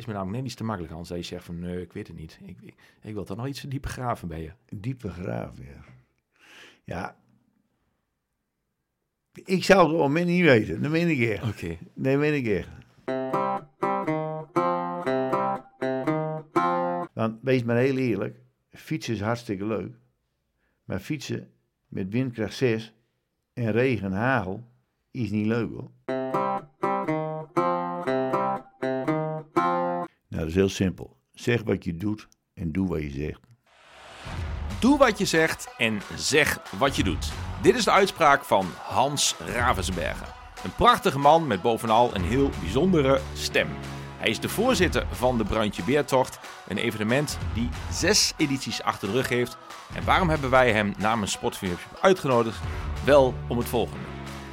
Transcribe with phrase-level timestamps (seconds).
[0.00, 0.92] is me namelijk net iets te makkelijk.
[0.94, 2.38] Dat je zegt van, nee, ik weet het niet.
[2.42, 4.52] Ik, ik, ik wil toch nog iets dieper graven bij je.
[4.76, 5.84] Diepe graven, ja.
[6.84, 7.16] Ja.
[9.44, 10.82] Ik zou het moment niet weten.
[10.82, 11.48] Dat meen ik echt.
[11.48, 11.76] Oké.
[11.94, 12.68] Nee, meen ik echt.
[17.12, 18.40] Want wees maar heel eerlijk.
[18.70, 19.94] Fietsen is hartstikke leuk.
[20.84, 21.50] Maar fietsen
[21.88, 22.94] met windkracht 6
[23.52, 24.68] en regen en hagel
[25.10, 25.90] is niet leuk hoor.
[30.50, 31.16] Is heel simpel.
[31.32, 33.40] Zeg wat je doet en doe wat je zegt.
[34.80, 37.32] Doe wat je zegt en zeg wat je doet.
[37.62, 40.26] Dit is de uitspraak van Hans Ravensbergen.
[40.64, 43.68] Een prachtige man met bovenal een heel bijzondere stem.
[44.18, 49.14] Hij is de voorzitter van de Bruintje Beertocht, een evenement die zes edities achter de
[49.14, 49.56] rug heeft.
[49.94, 52.60] En waarom hebben wij hem namens Sportfilmpje uitgenodigd?
[53.04, 54.04] Wel om het volgende.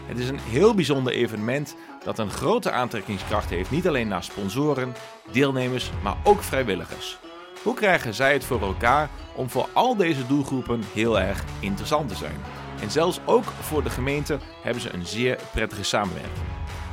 [0.05, 1.75] Het is een heel bijzonder evenement
[2.07, 4.95] dat een grote aantrekkingskracht heeft, niet alleen naar sponsoren,
[5.31, 7.17] deelnemers, maar ook vrijwilligers.
[7.63, 12.15] Hoe krijgen zij het voor elkaar om voor al deze doelgroepen heel erg interessant te
[12.15, 12.35] zijn?
[12.81, 16.45] En zelfs ook voor de gemeente hebben ze een zeer prettige samenwerking.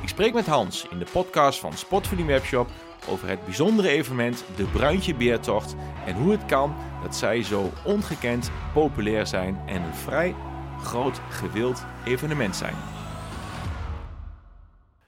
[0.03, 2.69] Ik spreek met Hans in de podcast van Sportvoeding Webshop
[3.09, 5.75] over het bijzondere evenement de Bruintje Beertocht
[6.07, 10.35] en hoe het kan dat zij zo ongekend populair zijn en een vrij
[10.83, 13.04] groot gewild evenement zijn.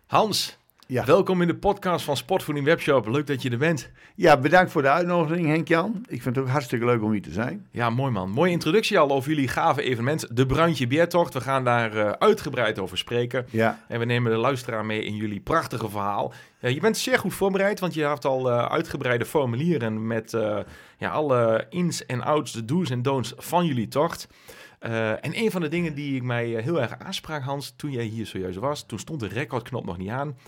[0.06, 1.04] Hans, Ja.
[1.04, 3.06] welkom in de podcast van Sportvoeding Webshop.
[3.06, 3.90] Leuk dat je er bent.
[4.14, 6.04] Ja, bedankt voor de uitnodiging Henk-Jan.
[6.08, 7.66] Ik vind het ook hartstikke leuk om hier te zijn.
[7.70, 8.30] Ja, mooi man.
[8.30, 11.34] Mooie introductie al over jullie gave evenement, de Bruintje Beertocht.
[11.34, 13.46] We gaan daar eh, uitgebreid over spreken.
[13.50, 16.32] Ja, En we nemen de luisteraar mee in jullie prachtige verhaal.
[16.60, 20.30] Eh, je bent zeer goed voorbereid, want je hebt al eh, uitgebreide formulieren met
[20.98, 24.28] ja, alle ins en outs, de do's en don'ts van jullie tocht.
[24.86, 27.90] Eh, en een van de dingen die ik mij eh, heel erg aansprak, Hans, toen
[27.90, 30.38] jij hier zojuist was, toen stond de recordknop nog niet aan.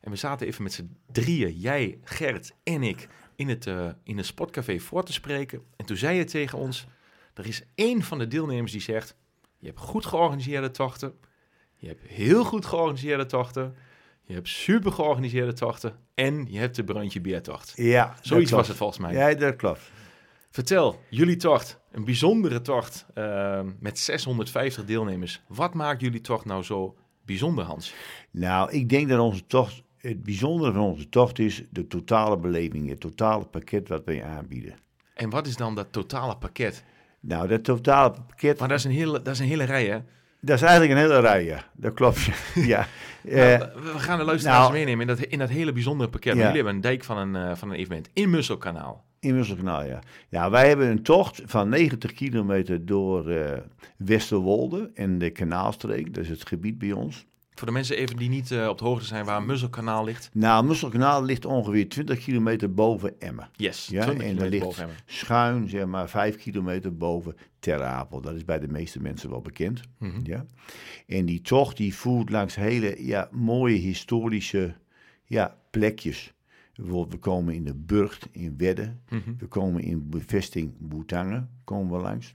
[0.00, 4.16] En we zaten even met z'n drieën, jij, Gert en ik, in het, eh, in
[4.16, 5.62] het sportcafé voor te spreken.
[5.76, 6.86] En toen zei je tegen ons,
[7.34, 9.16] er is één van de deelnemers die zegt,
[9.58, 11.14] je hebt goed georganiseerde tochten,
[11.76, 13.76] je hebt heel goed georganiseerde tochten,
[14.22, 17.72] je hebt super georganiseerde tochten en je hebt de Bruintje Beertocht.
[17.76, 18.16] ja.
[18.20, 19.12] Zoiets was het volgens mij.
[19.12, 19.90] Ja, dat klopt.
[20.50, 25.42] Vertel, jullie tocht, een bijzondere tocht eh, met 650 deelnemers.
[25.46, 27.94] Wat maakt jullie tocht nou zo bijzonder, Hans?
[28.30, 32.88] Nou, ik denk dat onze tocht, het bijzondere van onze tocht is de totale beleving,
[32.88, 34.74] het totale pakket wat wij aanbieden.
[35.14, 36.84] En wat is dan dat totale pakket?
[37.20, 39.98] Nou, dat totale pakket, Maar dat is een hele, dat is een hele rij, hè?
[40.40, 41.64] dat is eigenlijk een hele rij, ja.
[41.72, 42.20] Dat klopt,
[42.54, 42.86] ja.
[43.24, 46.10] Eh, Nou, we we gaan de luisteraars nou- meenemen in dat, in dat hele bijzondere
[46.10, 46.32] pakket.
[46.34, 46.38] Ja.
[46.38, 49.04] Jullie hebben een dijk van een, eh, van een evenement in Musselkanaal.
[49.20, 49.98] In Musselkanaal, ja.
[50.28, 53.58] Ja, wij hebben een tocht van 90 kilometer door eh,
[53.96, 56.14] Westerwolde en de Kanaalstreek.
[56.14, 57.26] Dat is het gebied bij ons.
[57.54, 60.30] Voor de mensen even die niet eh, op de hoogte zijn waar Musselkanaal ligt.
[60.32, 63.48] Nou, Musselkanaal ligt ongeveer 20 kilometer boven Emmen.
[63.56, 64.96] Yes, Ja, 20 en dat ligt boven Emmen.
[65.06, 68.20] schuin, zeg maar, 5 kilometer boven Ter Apel.
[68.20, 69.80] Dat is bij de meeste mensen wel bekend.
[69.98, 70.20] Mhm.
[70.22, 70.44] Ja.
[71.06, 74.74] En die tocht die voert langs hele ja, mooie historische
[75.24, 76.32] ja, plekjes.
[76.78, 78.96] Bijvoorbeeld, we komen in de Burgt in Wedde.
[79.08, 79.36] Mhm.
[79.38, 82.34] We komen in bevesting Boetangen, komen we langs.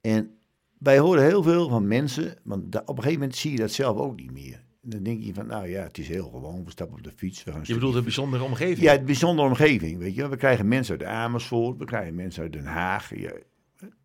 [0.00, 0.30] En
[0.78, 3.98] wij horen heel veel van mensen, want op een gegeven moment zie je dat zelf
[3.98, 4.62] ook niet meer.
[4.82, 7.44] Dan denk je van, nou ja, het is heel gewoon, we stappen op de fiets.
[7.44, 8.78] We gaan een Je bedoelt een bijzondere omgeving?
[8.80, 10.28] ja, het bijzondere omgeving, weet je.
[10.28, 13.18] We krijgen mensen uit Amersfoort, we krijgen mensen uit Den Haag.
[13.18, 13.32] Ja,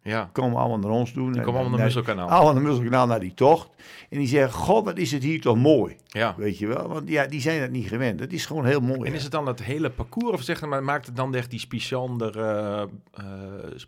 [0.03, 0.29] ja.
[0.33, 1.31] komen allemaal naar ons toe.
[1.31, 2.29] Die komen allemaal naar Musselkanaal.
[2.29, 3.69] Allemaal naar Musselkanaal, naar die tocht.
[4.09, 5.95] En die zeggen, god, wat is het hier toch mooi.
[6.07, 6.35] ja.
[6.37, 8.19] Weet je wel, want ja, die zijn dat niet gewend.
[8.19, 9.09] Het is gewoon heel mooi.
[9.09, 11.67] En is het dan het hele parcours of zeg maar, maakt het dan echt die
[11.67, 13.23] bijzondere eh,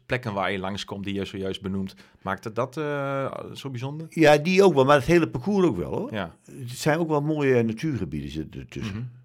[0.06, 4.08] plekken waar je langskomt die je zojuist benoemt, maakt het dat eh, zo bijzonder?
[4.09, 6.13] Ja, die ook wel, maar het hele parcours ook wel hoor.
[6.13, 6.35] Ja.
[6.46, 8.96] Het zijn ook wel mooie natuurgebieden zitten ertussen.
[8.96, 9.21] Mhm.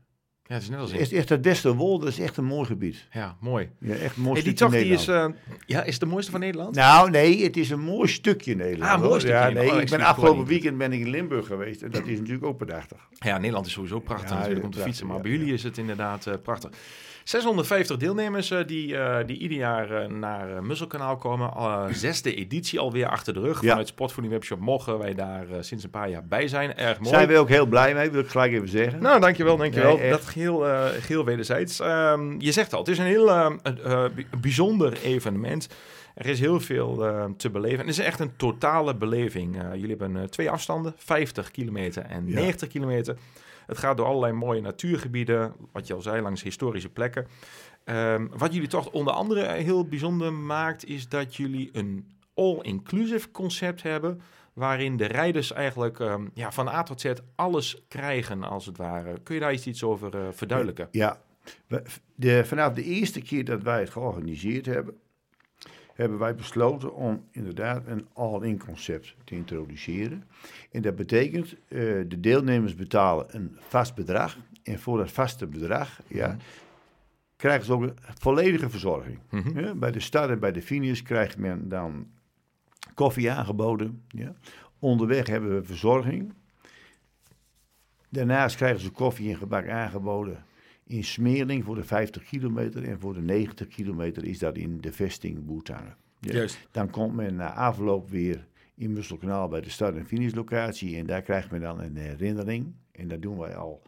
[0.48, 0.92] Ja, het is net als.
[0.92, 3.06] Echt, echt het Westerwolde is echt een mooi gebied.
[3.12, 3.70] Ja, mooi.
[3.80, 5.26] Ja, echt mooi Hey, die tocht die is, eh,
[5.66, 6.74] ja, is de mooiste van Nederland?
[6.74, 8.90] Nou, nee, het is een mooi stukje Nederland.
[8.90, 11.46] Ah, een mooi stukje Ja, nee, Oh, ik ben afgelopen weekend ben ik in Limburg
[11.46, 12.98] geweest en dat is natuurlijk ook prachtig.
[13.12, 15.62] Ja, Nederland is sowieso prachtig Ja, natuurlijk om te prachtig, fietsen, maar bij jullie is
[15.62, 16.70] het inderdaad eh, prachtig.
[17.28, 21.50] 650 deelnemers eh, die, eh, die ieder jaar eh, naar eh, Musselkanaal komen.
[21.94, 23.60] Zesde editie alweer achter de rug.
[23.62, 23.68] Ja.
[23.68, 26.76] Vanuit Sportvoeding Webshop mogen wij daar sinds een paar jaar bij zijn.
[26.76, 27.14] Erg mooi.
[27.14, 29.02] Zijn we ook heel blij mee, wil ik gelijk even zeggen.
[29.02, 29.96] Nou, dankjewel, dankjewel.
[29.96, 31.80] Nee, dat geheel, eh geheel wederzijds.
[31.80, 33.58] Ehm, je zegt al, het is een heel
[34.40, 35.68] bijzonder evenement.
[36.14, 36.96] Er is heel veel
[37.36, 37.78] te beleven.
[37.78, 39.56] En het is echt een totale beleving.
[39.72, 42.34] Jullie hebben twee afstanden, 50 kilometer en Ja.
[42.34, 43.16] 90 kilometer.
[43.66, 47.26] Het gaat door allerlei mooie natuurgebieden, wat je al zei, langs historische plekken.
[47.84, 53.82] Ehm, wat jullie toch onder andere heel bijzonder maakt, is dat jullie een all-inclusive concept
[53.82, 54.20] hebben.
[54.52, 59.20] Waarin de rijders eigenlijk ehm, ja, van A tot Z alles krijgen, als het ware.
[59.22, 60.88] Kun je daar iets, over eh, verduidelijken?
[60.90, 61.20] Ja,
[62.14, 64.94] De, vanaf de eerste keer dat wij het georganiseerd hebben,
[65.96, 70.24] hebben wij besloten om inderdaad een all-in concept te introduceren.
[70.70, 71.78] En dat betekent, eh,
[72.08, 74.38] de deelnemers betalen een vast bedrag.
[74.62, 76.36] En voor dat vaste bedrag ja,
[77.36, 79.18] krijgen ze ook een volledige verzorging.
[79.30, 79.60] Mhm.
[79.60, 82.06] Ja, bij de start en bij de finish krijgt men dan
[82.94, 84.02] koffie aangeboden.
[84.08, 84.34] Ja.
[84.78, 86.32] Onderweg hebben we verzorging.
[88.08, 90.44] Daarnaast krijgen ze koffie en gebak aangeboden
[90.86, 92.84] in Smeerling voor de 50 kilometer.
[92.84, 95.96] En voor de 90 kilometer is dat in de vesting Boetangen.
[96.20, 96.32] Ja.
[96.34, 96.68] Juist.
[96.70, 100.96] Dan komt men na afloop weer in Musselkanaal bij de start- en finishlocatie.
[100.96, 102.74] En daar krijgt men dan een herinnering.
[102.92, 103.82] En dat doen wij al.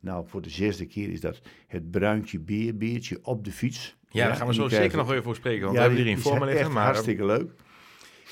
[0.00, 3.96] Nou, voor de zesde keer is dat het bruintje beerbeertje op de fiets.
[4.08, 6.14] Ja, daar gaan we zo zeker nog even voor spreken, want ja, we hebben hier
[6.16, 6.58] in zijn liggen.
[6.58, 7.52] echt Maar, hartstikke leuk.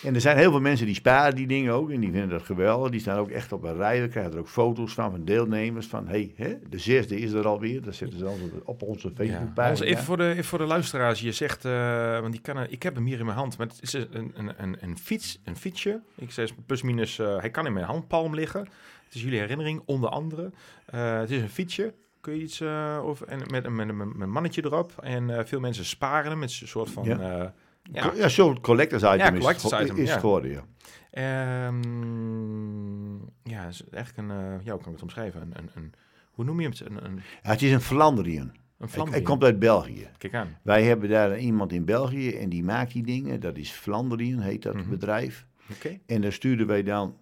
[0.03, 2.43] En er zijn heel veel mensen die sparen die dingen ook en die vinden dat
[2.43, 2.91] geweldig.
[2.91, 4.01] Die staan ook echt op een rij.
[4.03, 5.87] We krijgen er ook foto's van van deelnemers.
[5.87, 7.83] Van hé, hè, de zesde is er alweer.
[7.83, 8.35] Dat zetten ze dan
[8.65, 9.15] op- onze Ja.
[9.15, 9.67] Facebookpagina.
[9.67, 11.21] Hans, even, voor de, even voor de luisteraars.
[11.21, 13.59] Je zegt, eh, want die kan, ik heb hem hier in mijn hand.
[13.59, 16.01] Maar het is een, een, een, een fiets, een fietsje.
[16.15, 18.61] Ik zeg plus minus, eh, hij kan in mijn handpalm liggen.
[19.05, 20.51] Het is jullie herinnering, onder andere.
[20.87, 21.95] Eh, het is een fietsje.
[22.21, 24.93] Kun je iets eh, over, en met, een- met, een- met een mannetje erop.
[25.03, 27.05] En eh, veel mensen sparen hem met een soort van...
[27.05, 27.55] Ja.
[27.93, 28.13] Ja.
[28.15, 28.29] ja.
[28.29, 30.11] Zo'n collectors item, Ja, is, collectors ge- item, is ja.
[30.13, 30.65] het geworden, ja.
[31.11, 34.37] Ehm, ja, is eigenlijk een...
[34.37, 35.41] eh, ja, hoe kan ik het omschrijven?
[35.43, 35.93] Een, een, een,
[36.31, 36.81] hoe noem je het?
[36.81, 38.41] Een, een, Ja, Het is een Flandriën.
[38.43, 39.11] een Hij, vlam.
[39.11, 40.09] hij komt uit België.
[40.19, 40.57] Kijk aan.
[40.63, 43.41] Wij hebben daar iemand in België en die maakt die dingen.
[43.41, 44.89] Dat is Flandriën, heet dat Mhm.
[44.91, 45.47] bedrijf.
[45.71, 45.99] Oké.
[46.07, 47.17] En daar stuurden wij dan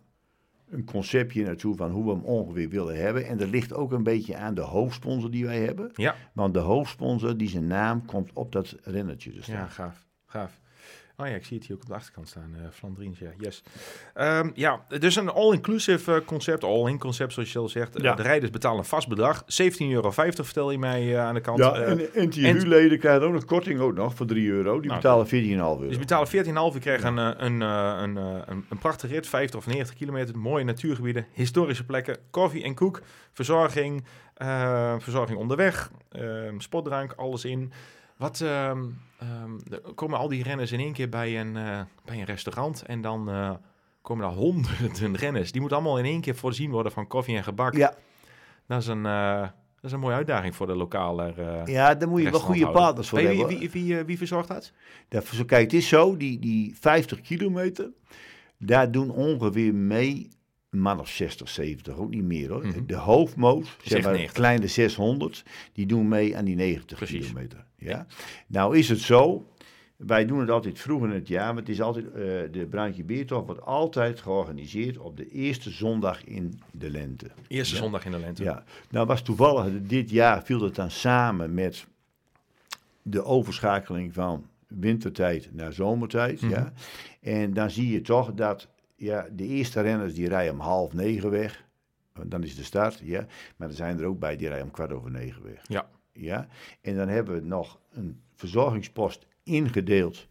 [0.71, 3.27] een conceptje naartoe van hoe we hem ongeveer willen hebben.
[3.27, 5.91] En dat ligt ook een beetje aan de hoofdsponsor die wij hebben.
[5.95, 6.15] Ja.
[6.33, 9.55] Want de hoofdsponsor, die zijn naam komt op dat rennetje te staan.
[9.57, 10.04] Ja, gaaf.
[10.35, 10.53] Gaaf.
[11.17, 12.55] Oh ja, ik zie het hier ook op de achterkant staan.
[12.57, 13.31] eh Flandriens, ja.
[13.39, 13.63] Yes.
[14.15, 17.97] Ehm, ja, dus een all-inclusive eh, concept, all-in concept zoals je zelf zegt.
[17.97, 18.15] Eh, Ja.
[18.15, 19.45] de rijders betalen een vast bedrag.
[19.47, 21.59] 17,50 euro vertel je mij eh, aan de kant.
[21.59, 24.81] Ja, Eh, en NTU-leden krijgen ook nog korting ook nog voor 3 euro.
[24.81, 25.89] Die Nou, betalen 14,5 euro.
[25.89, 26.75] dus betalen 14,5.
[26.75, 29.95] Je krijgt een, eh, een, eh, een, eh, een, een prachtig rit, 50 of 90
[29.97, 30.39] kilometer.
[30.39, 33.01] Mooie natuurgebieden, historische plekken, koffie en koek,
[33.33, 34.05] verzorging,
[34.35, 37.73] eh, verzorging onderweg, ehm, sportdrank, alles in.
[38.17, 38.85] Wat ehm,
[39.19, 42.83] ehm, er komen al die renners in één keer bij een, eh, bij een restaurant
[42.83, 43.51] en dan eh,
[44.03, 45.53] komen daar honderden renners.
[45.53, 47.77] Die moeten allemaal in één keer voorzien worden van koffie en gebak.
[47.77, 47.95] Ja,
[48.67, 49.51] Dat, is een, eh, dat
[49.83, 51.35] is een mooie uitdaging voor de lokale
[51.65, 53.47] ja, daar moet je wel goede partners voor je hebben.
[53.47, 54.73] wie, wie, wie, wie verzorgt dat?
[55.09, 57.91] Dat, zo, kijk, het is zo, die, die 50 kilometer,
[58.59, 60.29] daar doen ongeveer mee
[60.75, 62.67] een man of 60, 70, ook niet meer hoor.
[62.67, 62.87] Mhm.
[62.87, 64.33] De hoofdmoot, zeg maar 90.
[64.37, 67.27] kleine 600, die doen mee aan die 90 Precies.
[67.27, 67.65] kilometer.
[67.79, 68.07] Ja?
[68.47, 69.49] Nou is het zo,
[69.97, 72.13] wij doen het altijd vroeg in het jaar, maar het is altijd, eh,
[72.51, 77.27] de Bruintje Beertocht wordt altijd georganiseerd op de eerste zondag in de lente.
[77.49, 77.81] Eerste Ja.
[77.81, 78.43] zondag in de lente.
[78.43, 81.87] Ja, nou was toevallig, dit jaar viel het dan samen met
[83.03, 86.41] de overschakeling van wintertijd naar zomertijd.
[86.41, 86.51] Mhm.
[86.51, 86.73] ja.
[87.21, 88.69] En dan zie je toch dat
[89.05, 91.65] ja, de eerste renners die rijden om half negen weg.
[92.27, 93.27] Dan is de start, ja.
[93.57, 95.61] Maar er zijn er ook bij die rijden om kwart over negen weg.
[95.69, 95.89] Ja.
[96.13, 96.49] Ja.
[96.81, 100.27] En dan hebben we nog een verzorgingspost ingedeeld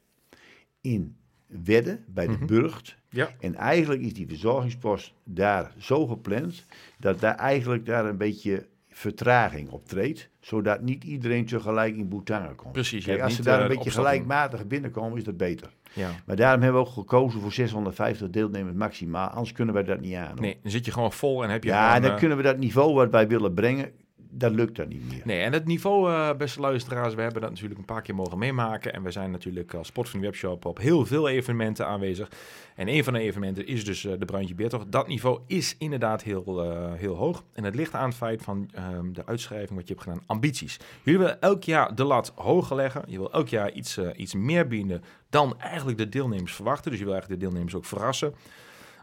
[0.82, 1.16] in
[1.64, 2.46] Wedde bij de Mhm.
[2.46, 2.96] Burgt.
[3.10, 3.30] Ja.
[3.40, 6.66] En eigenlijk is die verzorgingspost daar zo gepland
[7.00, 12.72] dat daar eigenlijk daar een beetje vertraging optreedt, zodat niet iedereen tegelijk in Boetangen komt.
[12.74, 14.12] Precies, Kijk, als ze daar eh, een beetje opstappen.
[14.12, 15.70] gelijkmatig binnenkomen, is dat beter.
[15.94, 16.10] Ja.
[16.26, 20.16] Maar daarom hebben we ook gekozen voor 650 deelnemers maximaal, anders kunnen wij dat niet
[20.16, 20.28] aan.
[20.28, 20.42] hoor.
[20.42, 22.44] Nee, dan zit je gewoon vol en heb je ja, gewoon, dan eh, kunnen we
[22.44, 23.92] dat niveau wat wij willen brengen,
[24.36, 25.22] dat lukt dan niet meer.
[25.24, 28.38] Nee, en het niveau, eh, beste luisteraars, we hebben dat natuurlijk een paar keer mogen
[28.38, 28.94] meemaken.
[28.94, 32.32] En we zijn natuurlijk als Sport van de Webshop op heel veel evenementen aanwezig.
[32.76, 34.92] En een van de evenementen is dus eh, de Bruintje Beertocht.
[34.92, 37.44] Dat niveau is inderdaad heel, eh, heel hoog.
[37.54, 40.80] En het ligt aan het feit van ehm, de uitschrijving wat je hebt gedaan, ambities.
[41.04, 43.04] Jullie willen elk jaar de lat hoger leggen.
[43.08, 46.92] Je wil elk jaar iets, iets meer bieden dan eigenlijk de deelnemers verwachten.
[46.92, 48.34] Dus je wil eigenlijk de deelnemers ook verrassen.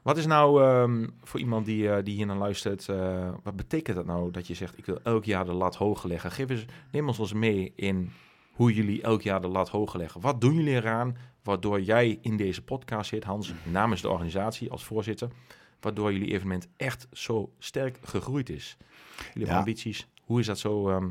[0.02, 3.96] Wat is nou ehm, voor iemand die, eh, die hier naar luistert, eh, wat betekent
[3.96, 6.30] dat nou dat je zegt, ik wil elk jaar de lat hoger leggen?
[6.30, 8.10] Geef eens, neem ons eens mee in
[8.52, 10.20] hoe jullie elk jaar de lat hoger leggen.
[10.20, 14.84] Wat doen jullie eraan waardoor jij in deze podcast zit, Hans, namens de organisatie als
[14.84, 15.28] voorzitter,
[15.80, 18.76] waardoor jullie evenement echt zo sterk gegroeid is?
[19.34, 19.58] Jullie Ja.
[19.58, 20.08] ambities.
[20.24, 20.88] Hoe is dat zo?
[20.88, 21.08] ehm,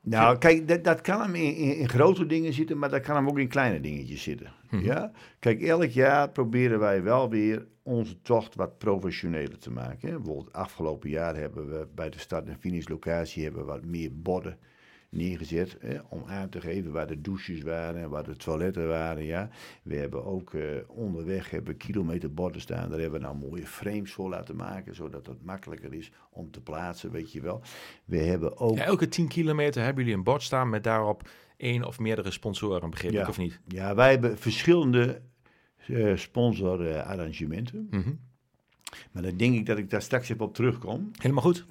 [0.00, 3.16] Nou, kijk, dat, dat kan hem in, in, in grote dingen zitten, maar dat kan
[3.16, 4.52] hem ook in kleine dingetjes zitten.
[4.70, 4.84] Mhm.
[4.84, 5.10] Ja?
[5.38, 10.08] Kijk, elk jaar proberen wij wel weer onze tocht wat professioneler te maken.
[10.08, 10.16] Hè.
[10.16, 14.58] Bijvoorbeeld afgelopen jaar hebben we bij de start- en finishlocatie hebben we wat meer borden
[15.10, 19.24] neergezet hè, om aan te geven waar de douches waren en waar de toiletten waren.
[19.24, 19.48] Ja.
[19.82, 22.90] We hebben ook eh, onderweg hebben kilometerborden staan.
[22.90, 26.60] Daar hebben we nou mooie frames voor laten maken, zodat het makkelijker is om te
[26.60, 27.62] plaatsen, weet je wel.
[28.04, 28.76] We hebben ook...
[28.76, 32.90] Ja, elke 10 kilometer hebben jullie een bord staan met daarop één of meerdere sponsoren,
[32.90, 33.22] begreep Ja.
[33.22, 33.60] ik of niet?
[33.66, 35.20] Ja, wij hebben verschillende
[35.86, 37.86] eh sponsorarrangementen.
[37.90, 38.12] Mhm.
[39.12, 41.10] Maar dan denk ik dat ik daar straks even op terugkom.
[41.18, 41.66] Helemaal goed.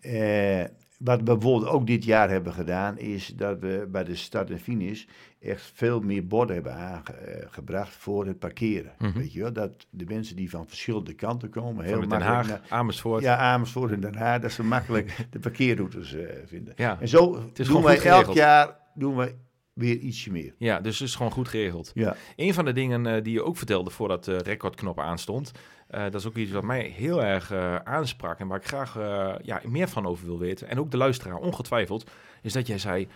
[0.00, 0.64] Eh,
[1.04, 4.58] wat we bijvoorbeeld ook dit jaar hebben gedaan, is dat we bij de start en
[4.60, 5.04] finish
[5.40, 8.92] echt veel meer borden hebben aangebracht voor het parkeren.
[8.98, 9.18] Mhm.
[9.18, 12.36] Weet je wel, dat de mensen die van verschillende kanten komen, heel Van Den makkelijk
[12.36, 13.22] Haag, naar- Amersfoort.
[13.22, 16.72] ja, Amersfoort en Den Haag, dat ze makkelijk de parkeerroutes eh, vinden.
[16.76, 17.00] Ja.
[17.00, 19.34] En zo doen wij elk jaar doen wij
[19.72, 20.54] weer ietsje meer.
[20.58, 21.90] Ja, dus het is gewoon goed geregeld.
[21.94, 22.16] Ja.
[22.36, 25.52] Een van de dingen eh, die je ook vertelde voordat de recordknop aanstond,
[25.90, 28.96] eh, dat is ook iets wat mij heel erg eh, aansprak en waar ik graag
[28.96, 30.68] eh, ja, meer van over wil weten.
[30.68, 32.10] En ook de luisteraar ongetwijfeld,
[32.42, 33.08] is dat jij zei,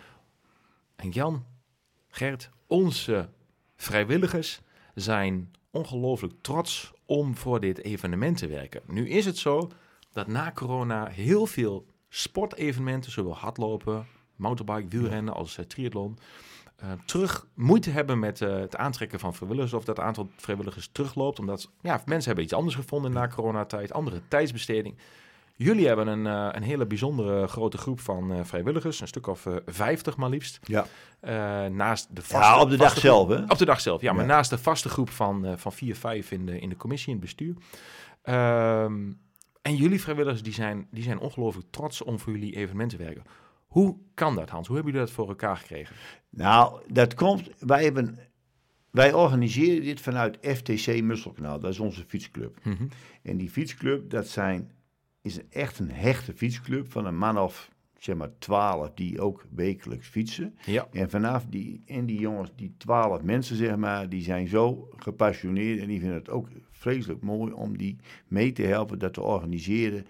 [0.97, 1.45] en Jan,
[2.09, 3.29] Gert, onze
[3.77, 4.61] vrijwilligers
[4.95, 8.83] zijn ongelooflijk trots om voor dit evenement te werken.
[8.87, 9.71] Nu is het zo
[10.13, 15.65] dat na corona heel veel sportevenementen, zowel hardlopen, mountainbike, wielrennen als eh,
[16.77, 20.89] eh, terug moeite hebben met eh, het aantrekken van vrijwilligers of dat het aantal vrijwilligers
[20.93, 21.39] terugloopt.
[21.39, 24.99] Omdat ja, mensen hebben iets anders gevonden na coronatijd, andere tijdsbesteding.
[25.57, 30.17] Jullie hebben een, eh, een hele bijzondere grote groep van vrijwilligers, een stuk of 50
[30.17, 30.61] maar liefst.
[30.63, 30.87] Ja.
[31.69, 33.43] Naast de vaste, ja, op de dag groep- zelf, hè?
[33.49, 34.31] op de dag zelf, ja, maar Ja.
[34.35, 37.25] naast de vaste groep van, van vier, vijf in de, in de commissie, in het
[37.25, 37.55] bestuur.
[38.23, 39.13] Ehm,
[39.63, 43.23] en jullie vrijwilligers die zijn, die zijn ongelooflijk trots om voor jullie evenement te werken.
[43.75, 44.67] Hoe kan dat, Hans?
[44.67, 45.97] Hoe hebben jullie dat voor elkaar gekregen?
[46.31, 47.51] Nou, dat komt.
[47.59, 48.19] Wij, hebben,
[48.91, 51.61] wij organiseren dit vanuit FTC Musselkanaal.
[51.61, 52.59] Dat is onze fietsclub.
[52.65, 52.87] Mhm.
[53.23, 54.71] En die fietsclub, dat zijn,
[55.23, 59.47] is een- echt een hechte fietsclub van een man of zeg maar twaalf die ook
[59.55, 60.57] wekelijks fietsen.
[60.67, 64.89] Ja, En vanaf die, en die jongens, die twaalf mensen zeg maar, die zijn zo
[64.97, 67.97] gepassioneerd en die vinden het ook vreselijk mooi om die
[68.29, 70.07] mee te helpen dat te organiseren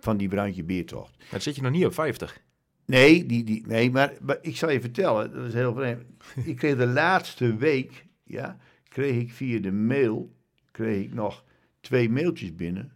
[0.00, 1.24] van die Bruintje Beertocht.
[1.30, 2.42] dan zit je nog niet op 50.
[2.86, 6.02] Nee, die, die, nee maar, maar ik zal je vertellen, dat is heel vreemd.
[6.44, 8.56] ik kreeg de laatste week, ja,
[8.88, 10.34] kreeg ik via de mail,
[10.70, 11.44] kreeg ik nog
[11.80, 12.92] twee mailtjes binnen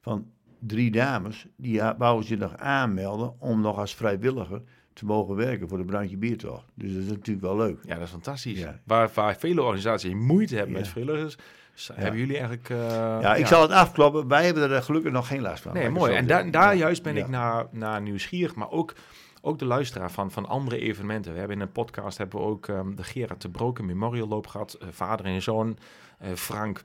[0.00, 1.46] van drie dames.
[1.56, 6.16] Die wouden zich nog aanmelden om nog als vrijwilliger te mogen werken voor de Brandje
[6.16, 6.64] Biertocht.
[6.74, 7.78] Dus dat is natuurlijk wel leuk.
[7.84, 8.58] Ja, dat is fantastisch.
[8.58, 8.80] Ja.
[8.84, 10.80] Waar, waar vele organisaties moeite hebben Ja.
[10.80, 11.36] met vrijwilligers,
[11.78, 12.70] s- hebben jullie eigenlijk...
[12.70, 12.78] eh,
[13.20, 14.28] Ja, ik zal het afkloppen.
[14.28, 15.72] Wij hebben er gelukkig nog geen last van.
[15.72, 16.14] Nee, ik mooi.
[16.14, 18.94] En da- daar juist ben ik naar, naar nieuwsgierig, maar ook,
[19.40, 21.32] ook de luisteraar van, van andere evenementen.
[21.32, 24.46] We hebben in een podcast hebben we ook ehm, de Gerard de Broken Memorial Loop
[24.46, 24.72] gehad.
[24.74, 25.78] eh, vader en zoon,
[26.18, 26.82] eh, Frank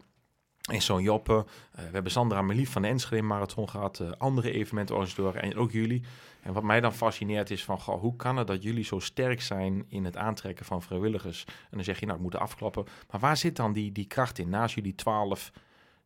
[0.72, 1.34] en zoon Joppe.
[1.72, 4.00] Eh, we hebben Sandra Melief van de Enschede Marathon gehad.
[4.00, 6.04] eh, andere evenementorganisatoren en ook jullie.
[6.44, 9.86] En wat mij dan fascineert is van, hoe kan het dat jullie zo sterk zijn
[9.88, 11.44] in het aantrekken van vrijwilligers?
[11.48, 12.86] En dan zeg je, nou, ik moet afklappen.
[13.12, 14.50] Maar waar zit dan die, die kracht in?
[14.50, 15.52] Naast jullie twaalf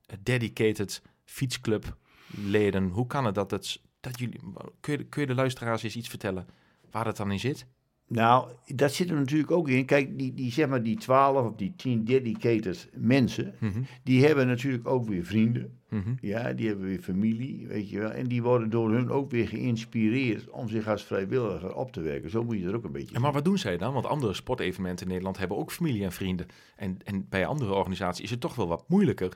[0.05, 4.39] eh, dedicated fietsclubleden, hoe kan het dat het, dat jullie,
[4.79, 6.47] kun je, kun je de luisteraars eens iets vertellen
[6.91, 7.65] waar dat dan in zit?
[8.09, 9.85] Nou, dat zit er natuurlijk ook in.
[9.85, 14.47] Kijk, die, die, zeg maar die 12 of die 10 dedicated mensen, Mhm, die hebben
[14.47, 15.79] natuurlijk ook weer vrienden.
[15.89, 16.13] mhm.
[16.21, 18.11] Ja, die hebben weer familie, weet je wel.
[18.11, 22.29] En die worden door hun ook weer geïnspireerd om zich als vrijwilliger op te werken.
[22.29, 23.93] Zo moet je er ook een beetje En maar wat doen zij dan?
[23.93, 26.45] Want andere sportevenementen in Nederland hebben ook familie en vrienden.
[26.75, 29.33] En, en bij andere organisaties is het toch wel wat moeilijker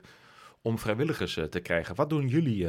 [0.62, 1.94] om vrijwilligers eh, te krijgen.
[1.94, 2.68] Wat doen jullie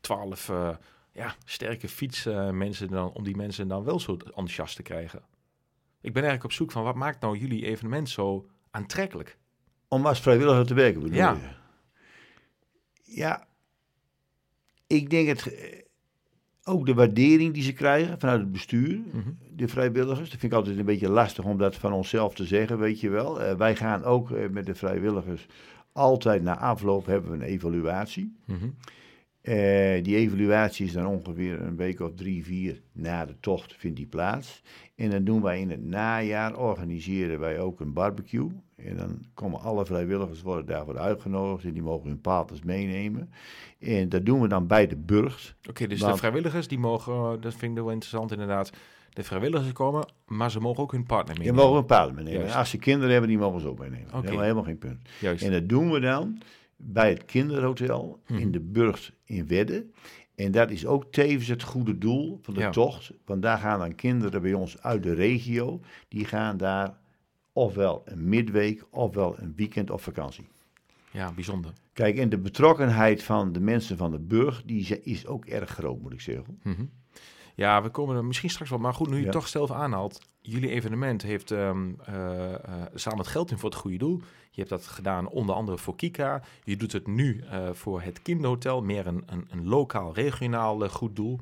[0.00, 0.68] twaalf eh,
[1.12, 5.22] ja, sterke fietsmensen dan om die mensen dan wel zo enthousiast te krijgen?
[6.00, 9.38] Ik ben eigenlijk op zoek van wat maakt nou jullie evenement zo aantrekkelijk?
[9.88, 11.32] Om als vrijwilliger te werken, bedoel Ja.
[11.32, 11.48] je?
[13.14, 13.46] Ja,
[14.86, 15.46] ik denk het...
[15.54, 15.80] eh,
[16.64, 19.30] Ook de waardering die ze krijgen vanuit het bestuur, Mhm.
[19.50, 20.30] de vrijwilligers.
[20.30, 23.08] Dat vind ik altijd een beetje lastig om dat van onszelf te zeggen, weet je
[23.08, 23.40] wel.
[23.42, 25.46] Eh, wij gaan ook eh, met de vrijwilligers
[25.92, 28.36] altijd na afloop hebben we een evaluatie.
[28.44, 28.68] Mhm.
[29.42, 33.96] Eh, die evaluatie is dan ongeveer een week of drie, vier na de tocht vindt
[33.96, 34.62] die plaats.
[34.94, 38.50] En dan doen wij in het najaar, organiseren wij ook een barbecue.
[38.76, 43.32] En dan komen alle vrijwilligers worden daarvoor uitgenodigd en die mogen hun paters meenemen.
[43.78, 45.54] En dat doen we dan bij de burcht.
[45.68, 48.72] Oké, dus de vrijwilligers, die mogen, dat vind ik wel interessant inderdaad.
[49.12, 51.62] De vrijwilligers komen, maar ze mogen ook hun partner meenemen.
[51.62, 52.40] mogen een paard meenemen.
[52.40, 52.56] Juist.
[52.56, 54.40] Als ze kinderen hebben, die mogen ze ook meenemen.
[54.40, 55.08] Helemaal geen punt.
[55.20, 55.42] Juist.
[55.44, 56.42] En dat doen we dan
[56.84, 58.38] bij het kinderhotel Mhm.
[58.40, 59.86] in de Burgt in Wedde.
[60.34, 62.70] En dat is ook tevens het goede doel van de Ja.
[62.70, 63.12] tocht.
[63.24, 65.80] Want daar gaan dan kinderen bij ons uit de regio.
[66.08, 66.98] Die gaan daar
[67.52, 70.48] ofwel een midweek, ofwel een weekend op vakantie.
[71.10, 71.72] Ja, bijzonder.
[71.92, 76.00] Kijk, en de betrokkenheid van de mensen van de Burg, die is- ook erg groot,
[76.00, 76.58] moet ik zeggen.
[76.62, 76.84] Mhm.
[77.54, 78.78] Ja, we komen er misschien straks wel.
[78.78, 79.24] Maar goed, nu je Ja.
[79.24, 80.20] het toch zelf aanhaalt.
[80.40, 81.76] Jullie evenement heeft eh, eh,
[82.94, 84.20] samen het geld in voor het goede doel.
[84.50, 86.42] Je hebt dat gedaan onder andere voor Kika.
[86.64, 88.82] Je doet het nu eh, voor het kinderhotel.
[88.82, 91.38] Meer een, een, een lokaal, regionaal goed doel.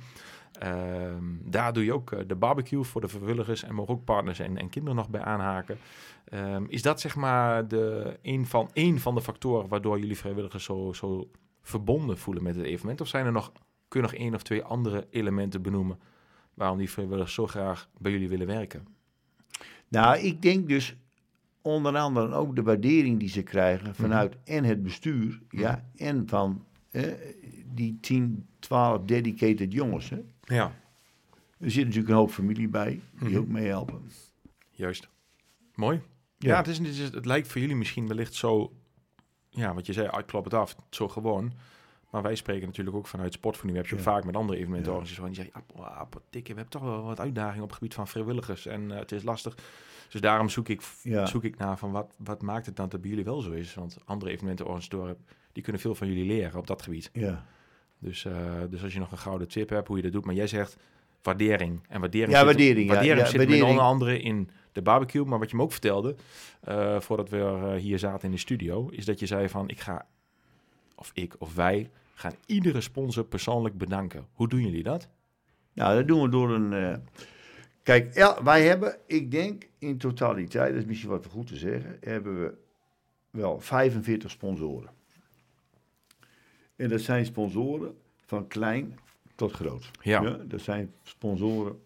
[0.53, 3.63] Ehm, daar doe je ook de barbecue voor de vrijwilligers.
[3.63, 5.79] En mogen ook partners en, en kinderen nog bij aanhaken.
[6.25, 10.65] Ehm, is dat zeg maar de, een, van, een van de factoren waardoor jullie vrijwilligers
[10.65, 11.31] zo, zo
[11.63, 13.01] verbonden voelen met het evenement?
[13.01, 13.53] Of zijn er nog,
[13.91, 15.99] kun je nog één of twee andere elementen benoemen
[16.55, 18.87] waarom die vrijwilligers zo graag bij jullie willen werken?
[19.89, 20.97] Nou, ik denk dus
[21.63, 26.65] onder andere ook de waardering die ze krijgen vanuit en het bestuur, ja, en van
[26.91, 27.13] eh,
[27.75, 30.11] die 10, 12 dedicated jongens.
[30.11, 30.21] Hè.
[30.45, 30.73] Ja,
[31.59, 33.37] Er zit natuurlijk een hoop familie bij die Mhm.
[33.39, 34.03] ook meehelpen.
[34.71, 35.09] juist.
[35.75, 36.01] Mooi.
[36.39, 38.73] Ja, het, is, het, is, het lijkt voor jullie misschien wellicht zo,
[39.49, 41.53] ja, wat je zei, ik klop het af, zo gewoon.
[42.11, 43.79] Maar wij spreken natuurlijk ook vanuit Sportvoeding.
[43.79, 44.11] We hebben je Ja.
[44.11, 45.37] ook vaak met andere evenementenorganisaties.
[45.37, 45.43] Ja.
[45.43, 48.67] Die zeggen, potikke, we hebben toch wel wat uitdagingen op het gebied van vrijwilligers.
[48.67, 49.55] En eh, het is lastig.
[50.09, 51.27] Dus daarom zoek ik, Ja.
[51.27, 53.75] zoek ik naar van wat, wat maakt het dan dat bij jullie wel zo is.
[53.75, 55.17] Want andere evenementenorganisatoren,
[55.53, 57.11] die kunnen veel van jullie leren op dat gebied.
[57.13, 57.45] Ja,
[57.99, 58.33] Dus, eh,
[58.71, 60.25] dus als je nog een gouden tip hebt, hoe je dat doet.
[60.25, 60.77] Maar jij zegt
[61.23, 61.81] waardering.
[61.89, 62.93] En waardering, Ja, waardering, ja.
[62.95, 63.69] waardering Ja, zit waardering.
[63.69, 65.25] onder andere in de barbecue.
[65.25, 66.15] Maar wat je me ook vertelde,
[66.61, 70.07] eh, voordat we hier zaten in de studio, is dat je zei van ik ga,
[71.01, 74.27] of ik of wij, gaan iedere sponsor persoonlijk bedanken.
[74.33, 75.09] Hoe doen jullie dat?
[75.73, 76.73] nou dat doen we door een...
[76.73, 76.97] eh,
[77.83, 81.97] kijk, el- wij hebben, ik denk in totaliteit, dat is misschien wat goed te zeggen,
[82.01, 82.55] hebben we
[83.31, 84.91] wel 45 sponsoren.
[86.77, 88.99] En dat zijn sponsoren van klein
[89.35, 89.91] tot groot.
[90.03, 90.31] Ja.
[90.31, 91.81] dat zijn sponsoren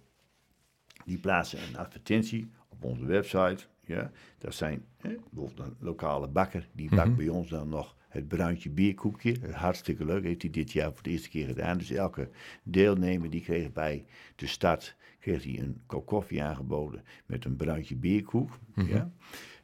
[1.05, 3.65] die plaatsen een advertentie op onze website.
[3.87, 7.17] Ja, dat zijn hè, bijvoorbeeld een lokale bakker, die bakt Mhm.
[7.17, 9.37] bij ons dan nog het bruintje bierkoekje.
[9.53, 11.79] Hartstikke leuk, heeft hij dit jaar voor de eerste keer gedaan.
[11.79, 12.29] Dus elke
[12.63, 14.05] deelnemer die kreeg bij
[14.37, 18.59] de start kreeg hij een kop koffie aangeboden met een bruintje bierkoek.
[18.75, 18.89] Mhm.
[18.89, 19.11] ja.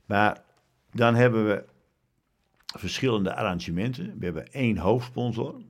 [0.07, 0.43] Maar
[0.93, 1.65] dan hebben we
[2.79, 4.19] verschillende arrangementen.
[4.19, 5.61] We hebben één hoofdsponsor.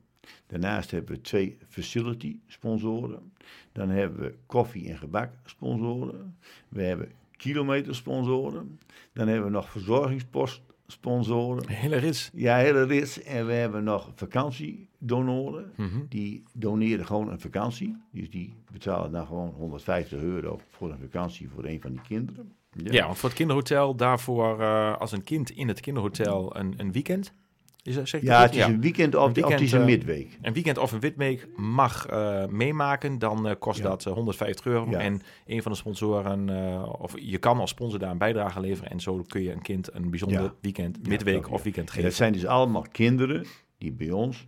[0.47, 3.33] Daarnaast hebben we twee facility sponsoren.
[3.73, 6.37] Dan hebben we koffie- en gebak sponsoren.
[6.69, 8.81] We hebben kilometer sponsoren.
[9.13, 11.69] Dan hebben we nog verzorgingspost sponsoren.
[11.69, 12.31] Hele rits.
[12.35, 13.23] Ja, hele rits.
[13.23, 15.73] En we hebben nog vakantiedonoren.
[15.77, 15.99] Mhm.
[16.09, 17.97] Die doneren gewoon een vakantie.
[18.13, 22.53] Dus die betalen dan gewoon 150 euro voor een vakantie voor een van die kinderen.
[22.73, 23.07] Ja.
[23.07, 27.33] want voor het kinderhotel, daarvoor eh, als een kind in het kinderhotel een, een weekend.
[27.83, 29.73] Is dat, zeg ik Ja, het is een weekend of, Een of weekend, het is
[29.73, 30.39] een eh, midweek.
[30.43, 33.89] een weekend of een witweek mag eh, meemaken, dan eh, kost Ja.
[33.89, 34.91] dat eh, 150 euro.
[34.91, 34.99] Ja.
[34.99, 36.49] En een van de sponsoren,
[37.01, 38.91] of je kan als sponsor daar een bijdrage leveren.
[38.91, 42.09] En zo kun je een kind een bijzonder weekend, midweek of weekend En geven.
[42.09, 43.45] dat zijn dus allemaal kinderen
[43.79, 44.47] die bij ons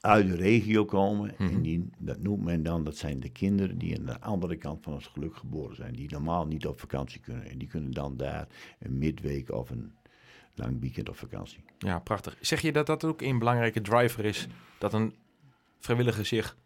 [0.00, 1.34] uit de regio komen.
[1.38, 1.52] Mhm.
[1.54, 4.82] En die, dat noemt men dan, dat zijn de kinderen die aan de andere kant
[4.82, 5.94] van het geluk geboren zijn.
[5.94, 7.50] Die normaal niet op vakantie kunnen.
[7.50, 8.46] En die kunnen dan daar
[8.78, 9.92] een midweek of een
[10.54, 11.64] lang weekend op vakantie.
[11.78, 12.36] Ja, prachtig.
[12.40, 14.48] Zeg je dat dat ook een belangrijke driver is?
[14.78, 15.14] Dat een
[15.78, 16.56] vrijwilliger zich...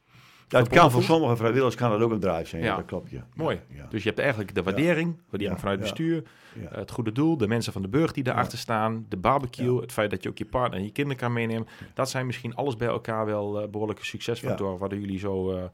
[0.49, 2.63] Dat Verbonden kan voor sommige vrijwilligers kan dat ook een drive zijn.
[2.63, 2.77] Ja, Ja.
[2.77, 3.27] dat klopt, ja.
[3.35, 3.61] Mooi.
[3.69, 3.87] Ja, ja.
[3.89, 5.95] Dus je hebt eigenlijk de waardering, waardering Ja, vanuit het ja.
[5.95, 6.23] bestuur,
[6.63, 6.79] Ja.
[6.79, 10.11] het goede doel, de mensen van de burg die daarachter staan, de barbecue, het feit
[10.11, 11.67] dat je ook je partner en je kinderen kan meenemen.
[11.95, 15.69] Dat zijn misschien alles bij elkaar wel eh, behoorlijke succesfactoren waardoor jullie zo eh, eh,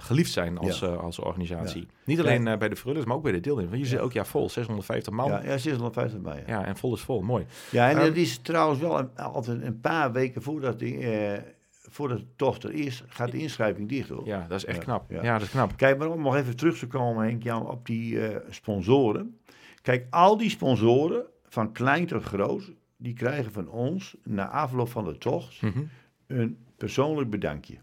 [0.00, 0.86] geliefd zijn als, Ja.
[0.86, 1.80] eh, als organisatie.
[1.80, 1.86] Ja.
[2.04, 3.70] Niet alleen eh, bij de vrijwilligers, maar ook bij de deelnemers.
[3.70, 4.04] Want je zit Ja.
[4.04, 5.30] ook jaar vol, 650 man.
[5.30, 6.44] Ja, Ja, ja, 650 bij.
[6.46, 6.64] Ja.
[6.64, 7.20] en vol is vol.
[7.22, 7.46] Mooi.
[7.70, 11.42] Ja, en Ehm, dat is trouwens wel een- altijd een paar weken voordat de, eh,
[11.90, 14.26] voordat de tocht er is, gaat de inschrijving dicht hoor.
[14.26, 15.10] Ja, dat is echt Ja, knap.
[15.10, 15.22] Ja.
[15.22, 15.32] ja.
[15.32, 15.76] dat is knap.
[15.76, 19.36] Kijk, maar om nog even terug te komen, Henk Jan, op die eh, sponsoren.
[19.82, 25.04] Kijk, al die sponsoren, van klein tot groot, die krijgen van ons na afloop van
[25.04, 25.78] de tocht Mhm.
[26.26, 27.74] een persoonlijk bedankje.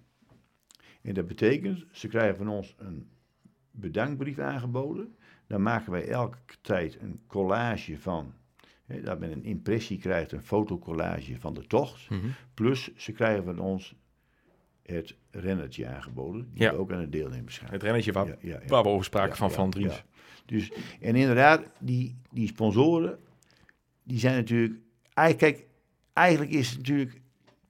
[1.02, 3.10] En dat betekent, ze krijgen van ons een
[3.72, 5.16] bedankbrief aangeboden.
[5.48, 8.34] Dan maken wij elke tijd een collage van,
[8.86, 12.10] hè, dat men een impressie krijgt, een fotocollage van de tocht.
[12.10, 12.28] Mhm.
[12.54, 13.96] Plus, ze krijgen van ons
[14.84, 16.72] het rennetje aangeboden, die Ja.
[16.72, 17.76] we ook aan de deelnemers schrijven.
[17.78, 20.04] Het rennetje waar, Ja, ja, waar we over spraken van Van Dries.
[20.46, 23.20] Dus, en inderdaad, die, die sponsoren,
[24.04, 24.80] die zijn natuurlijk...
[25.14, 25.68] Eigenlijk, kijk,
[26.14, 27.22] eigenlijk is het natuurlijk...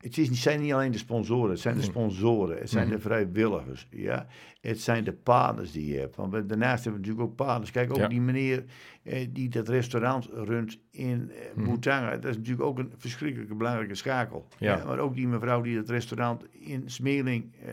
[0.04, 1.90] Het is, zijn niet alleen de sponsoren, het zijn de Mhm.
[1.90, 4.28] sponsoren, het zijn de vrijwilligers, ja.
[4.62, 6.16] Het zijn de partners die je hebt.
[6.16, 7.72] Want daarnaast hebben we natuurlijk ook partners.
[7.72, 8.08] Kijk, ook Ja.
[8.08, 8.64] die meneer
[9.04, 11.66] eh, die dat restaurant runt in eh, Mhm.
[11.66, 12.10] Boutanga.
[12.18, 14.48] Dat is natuurlijk ook een verschrikkelijke belangrijke schakel.
[14.58, 14.84] Ja.
[14.86, 17.52] maar ook die mevrouw die dat restaurant in Smeerling...
[17.66, 17.72] eh,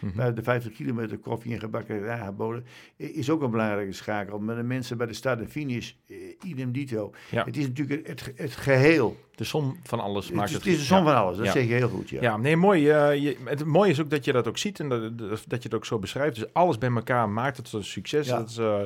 [0.00, 0.16] Mhm.
[0.16, 2.64] bij de 50 kilometer koffie en gebakkerij aangeboden,
[3.00, 4.38] i- is ook een belangrijke schakel.
[4.38, 7.12] Maar de mensen bij de start en finish, eh, idem dito.
[7.30, 7.44] Ja.
[7.44, 9.16] Het is natuurlijk het, het geheel.
[9.34, 11.46] De som van alles Het maakt is, het het is de som van alles, dat
[11.46, 12.08] zeg je heel goed.
[12.08, 12.20] Ja.
[12.22, 12.88] Ja, nee, mooi.
[12.90, 15.62] eh, je, het mooie is ook dat je dat ook ziet en dat, dat dat
[15.62, 16.14] je het ook zo beschrijft.
[16.16, 18.26] Dus alles bij elkaar maakt het een succes.
[18.26, 18.36] Ja.
[18.38, 18.82] Dat is, eh,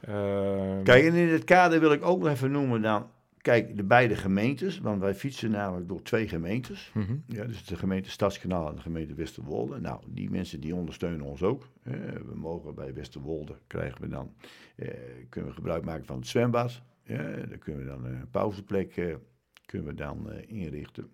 [0.00, 3.06] eh, Kijk, en in het kader wil ik ook nog even noemen dan...
[3.44, 6.90] Kijk, de beide gemeentes, want wij fietsen namelijk door twee gemeentes.
[6.94, 7.16] mhm.
[7.26, 9.80] Ja, dus de gemeente Stadskanaal en de gemeente Westerwolde.
[9.80, 11.68] Nou, die mensen die ondersteunen ons ook.
[11.82, 11.92] Eh,
[12.26, 14.34] we mogen bij Westerwolde krijgen we dan,
[14.76, 14.88] eh,
[15.28, 16.82] kunnen we gebruik maken van het zwembad.
[17.02, 19.18] Ja, dan kunnen we dan een pauzeplek
[19.66, 21.10] kunnen we dan inrichten.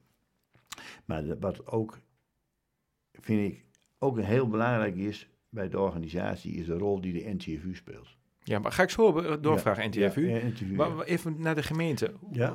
[1.05, 1.99] Maar wat ook,
[3.13, 3.65] vind ik,
[3.99, 8.09] ook heel belangrijk is bij de organisatie, is de rol die de NTFU speelt.
[8.43, 10.29] Ja, maar ga ik zo eh, doorvragen, NTFU.
[10.29, 11.03] Ja, NTFU, Maar ja.
[11.03, 12.13] even naar de gemeente.
[12.31, 12.55] Ja.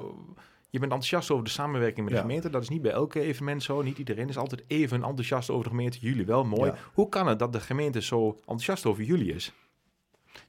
[0.69, 2.49] Je bent enthousiast over de samenwerking met de gemeente.
[2.49, 3.81] Dat is niet bij elke evenement zo.
[3.81, 5.97] Niet iedereen is altijd even enthousiast over de gemeente.
[6.01, 6.73] Jullie wel, mooi.
[6.93, 9.53] Hoe kan het dat de gemeente zo enthousiast over jullie is?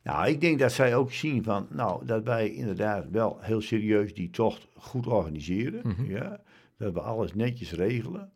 [0.02, 4.14] Nou, ik denk dat zij ook zien van, nou, dat wij inderdaad wel heel serieus
[4.14, 5.80] die tocht goed organiseren.
[5.84, 6.10] Mhm.
[6.10, 6.40] ja,
[6.78, 8.32] dat we alles netjes regelen.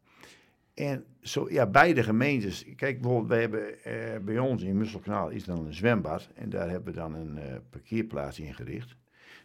[0.74, 2.64] En zo, ja, beide gemeentes.
[2.76, 6.28] Kijk, bijvoorbeeld, we hebben eh, bij ons in Musselkanaal is dan een zwembad.
[6.34, 8.96] En daar hebben we dan een eh, parkeerplaats ingericht.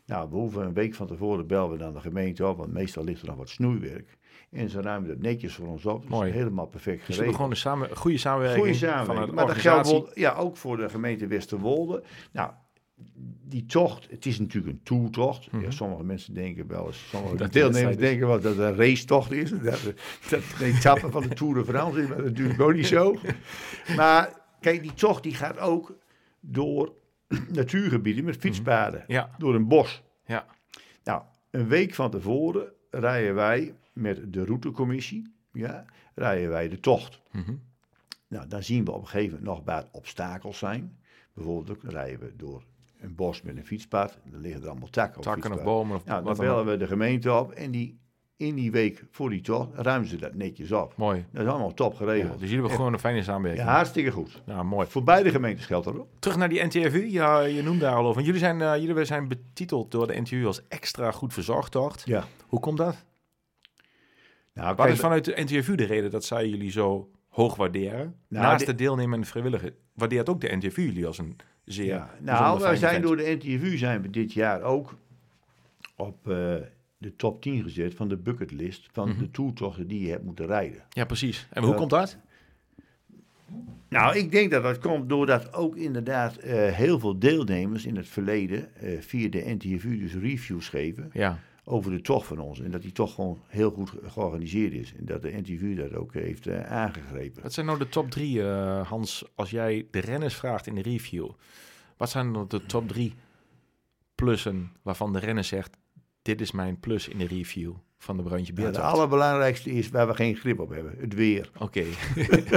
[0.06, 3.04] Nou, we hoeven een week van tevoren bellen we dan de gemeente op, want meestal
[3.04, 4.18] ligt er nog wat snoeiwerk.
[4.52, 6.02] En ze ruimen dat netjes voor ons op.
[6.02, 6.32] Dus Mooi.
[6.32, 7.36] helemaal perfect Dus we geregeld.
[7.36, 9.28] gewoon een samen, goede samenwerking, Goede van samenwerking.
[9.30, 12.04] een Maar dat geldt ja, ook voor de gemeente Westerwolde.
[12.32, 12.52] Nou,
[13.48, 15.52] die tocht, het is natuurlijk een toertocht.
[15.52, 15.64] Mhm.
[15.64, 19.32] ja, sommige mensen denken wel eens, sommige Dat deelnemers denken wel dat het een racetocht
[19.32, 19.50] is.
[19.50, 19.84] Dat,
[20.30, 22.88] dat een etappe van de Tour de France is, maar dat is natuurlijk ook niet
[22.88, 23.16] zo.
[23.96, 25.98] Maar kijk, die tocht die gaat ook
[26.40, 26.94] door
[27.50, 29.04] natuurgebieden met fietspaden.
[29.08, 30.04] Ja, Door een bos.
[30.26, 30.46] ja.
[31.04, 37.22] Nou, een week van tevoren rijden wij met de routencommissie, ja, rijden wij de tocht.
[37.32, 37.54] Mhm.
[38.28, 40.98] Nou, dan zien we op een gegeven moment nog waar obstakels zijn.
[41.34, 42.64] Bijvoorbeeld rijden we door
[43.06, 44.18] een bos met een fietspad.
[44.32, 46.78] Dan liggen er allemaal takken op het Takken of bomen of Nou, dan bellen we
[46.78, 48.00] de gemeente op en die,
[48.38, 50.94] in die week voor die tocht ruimen ze dat netjes op.
[50.98, 51.26] Mooi.
[51.32, 52.32] Dat is allemaal top Ja, geregeld.
[52.32, 53.68] dus jullie hebben gewoon een fijne samenwerking.
[53.68, 54.42] Ja, hartstikke goed.
[54.46, 54.88] Ja, mooi.
[54.88, 56.08] Voor beide gemeentes geldt dat ook.
[56.20, 57.06] Terug naar die NTFU.
[57.06, 58.22] Ja, je noemde daar al over.
[58.22, 62.04] Jullie zijn, eh, jullie zijn betiteld door de NTU als extra goed verzorgd tocht.
[62.06, 62.24] Ja.
[62.48, 63.04] Hoe komt dat?
[64.54, 68.16] Nou, Wat is vanuit de NTFU de reden dat zij jullie zo hoog waarderen?
[68.28, 72.10] Nou, Naast de- de deelnemende vrijwilliger waardeert ook de NTFU jullie als een zeer Ja,
[72.20, 74.98] nou, wij zijn door de NTFU zijn we dit jaar ook
[75.96, 76.56] op eh,
[76.98, 79.20] de top 10 gezet van de bucketlist van Mhm.
[79.20, 80.84] de toertochten die je hebt moeten rijden.
[80.90, 81.48] Ja, precies.
[81.50, 82.18] En hoe komt dat?
[83.90, 88.08] Nou, ik denk dat dat komt doordat ook inderdaad eh, heel veel deelnemers in het
[88.08, 92.60] verleden eh, via de NTFU dus reviews geven Ja, over de tocht van ons.
[92.60, 94.94] En dat die toch gewoon heel goed ge- georganiseerd is.
[94.96, 97.42] En dat de NTFU dat ook heeft eh, aangegrepen.
[97.44, 100.82] wat zijn nou de top drie, eh, Hans, als jij de renners vraagt in de
[100.82, 101.30] review?
[101.98, 103.14] Wat zijn dan de top drie
[104.16, 105.78] plussen waarvan de renner zegt,
[106.22, 108.86] dit is mijn plus in de review van de Brandje Ja, Beertocht?
[108.86, 111.50] allerbelangrijkste is waar we geen grip op hebben, het weer.
[111.58, 111.84] Oké.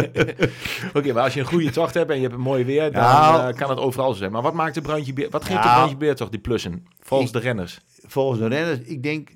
[0.94, 3.02] Oké, maar als je een goede tocht hebt en je hebt een mooi weer, dan
[3.02, 4.32] Nou, eh, kan het overal zo zijn.
[4.32, 6.86] Maar wat maakt de brandje beer, wat geeft de Nou, brandje beertocht die plussen?
[7.00, 7.80] Volgens ik- de renners.
[8.06, 9.30] Volgens de renners, ik denk,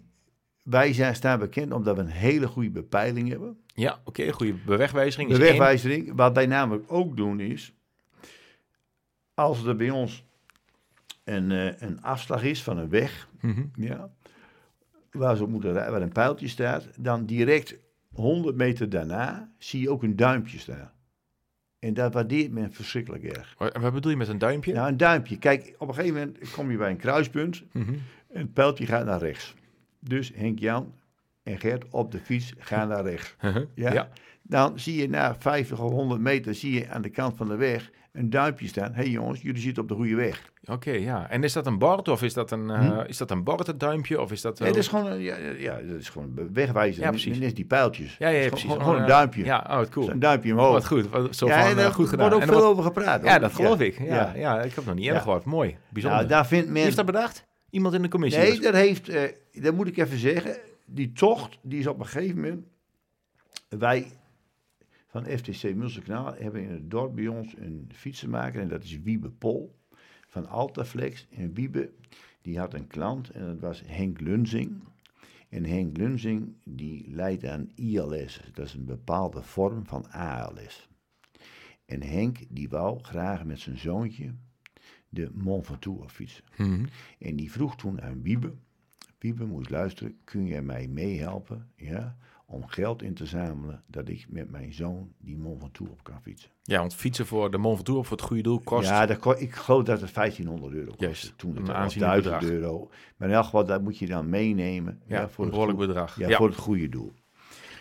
[0.63, 3.57] wij zijn, staan bekend omdat we een hele goede bepeiling hebben.
[3.75, 5.29] Ja, oké, goede bewegwijzering.
[5.31, 5.49] De is één.
[5.51, 7.73] wegwijzering, wat wij namelijk ook doen is,
[9.35, 10.25] als er bij ons
[11.25, 13.63] een, eh, een afslag is van een weg, Mhm.
[13.75, 14.11] ja,
[15.13, 17.77] waar ze op moeten rijden, waar een pijltje staat, dan direct
[18.13, 20.91] 100 meter daarna zie je ook een duimpje staan.
[21.79, 23.55] En dat waardeert men verschrikkelijk erg.
[23.59, 24.73] Wat wat bedoel je met een duimpje?
[24.73, 25.39] Nou, een duimpje.
[25.39, 27.93] Kijk, op een gegeven moment kom je bij een kruispunt Mhm.
[28.29, 29.55] en het pijltje gaat naar rechts.
[30.01, 30.95] Dus Henk-Jan
[31.43, 33.35] en Gert op de fiets gaan naar rechts.
[33.75, 33.93] Ja.
[33.93, 34.09] Ja.
[34.43, 37.57] Dan zie je na 50 of 100 meter zie je aan de kant van de
[37.57, 38.93] weg een duimpje staan.
[38.93, 40.51] Hé hey jongens, jullie zitten op de goede weg.
[40.65, 41.31] Oké, ja.
[41.31, 43.81] En is dat een bord of is dat een, eh, is dat een bord, het
[43.81, 44.21] duimpje?
[44.21, 44.59] Of is dat...
[44.59, 47.03] Nee, dat is gewoon, een- ja, ja, ja, dat is gewoon een wegwijzer.
[47.03, 47.39] Ja, precies.
[47.39, 48.17] Net die pijltjes.
[48.19, 48.67] Ja, ja, ja, is precies.
[48.69, 49.45] Gewoon, gewoon een eh, duimpje.
[49.45, 50.11] Ja, oh, wat cool.
[50.11, 50.73] Een duimpje omhoog.
[50.73, 51.09] Wat goed.
[51.09, 52.19] Wat, zo ja, van, en eh, goed gedaan.
[52.31, 53.25] wordt ook En veel wordt- over gepraat.
[53.25, 53.99] Ja, dat geloof ik.
[53.99, 54.33] Ja, ja.
[54.35, 54.57] Ja.
[54.57, 55.25] ik heb het nog niet eerder Ja.
[55.25, 55.45] gehoord.
[55.45, 55.77] Mooi.
[55.89, 56.19] Bijzonder.
[56.19, 56.83] Nou, daar vindt Wie men...
[56.83, 57.45] heeft dat bedacht?
[57.71, 58.43] Iemand in de commissie?
[58.43, 58.61] Nee, dus.
[58.61, 59.11] dat heeft,
[59.63, 60.57] dat moet ik even zeggen.
[60.87, 62.65] Die tocht, die is op een gegeven moment.
[63.69, 64.07] Wij
[65.13, 68.61] van FTC Mulsenkanaal hebben in het dorp bij ons een fietsenmaker.
[68.61, 69.79] En dat is Wiebe Pol
[70.27, 71.27] van Altaflex.
[71.31, 71.91] En Wiebe,
[72.43, 74.83] die had een klant en dat was Henk Lunzing.
[75.49, 78.41] En Henk Lunzing, die leidt aan ILS.
[78.53, 80.89] Dat is een bepaalde vorm van ALS.
[81.85, 84.35] En Henk, die wou graag met zijn zoontje
[85.09, 86.45] de Mont Ventoux fietsen.
[86.57, 86.85] Mhm.
[87.19, 88.53] En die vroeg toen aan Wiebe,
[89.19, 92.17] Wiebe moest luisteren, kun jij mij meehelpen ja,
[92.53, 96.23] om geld in te zamelen dat ik met mijn zoon die Mont Ventoux op kan
[96.23, 96.51] fietsen.
[96.63, 98.89] Ja, want fietsen voor de Mont Ventoux voor het goede doel kost...
[98.89, 100.93] Ja, dat, ik geloof dat het 1500 euro.
[100.99, 102.51] Juist, Toen het aanzienlijk 1000 bedrag.
[102.51, 102.91] euro.
[103.17, 105.01] Maar in elk geval, dat moet je dan meenemen.
[105.07, 106.17] Ja, voor een het behoorlijk goe- bedrag.
[106.19, 106.37] Ja, Ja.
[106.37, 107.13] voor het goede doel.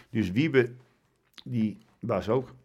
[0.10, 0.74] Dus Wiebe,
[1.44, 2.56] die was ook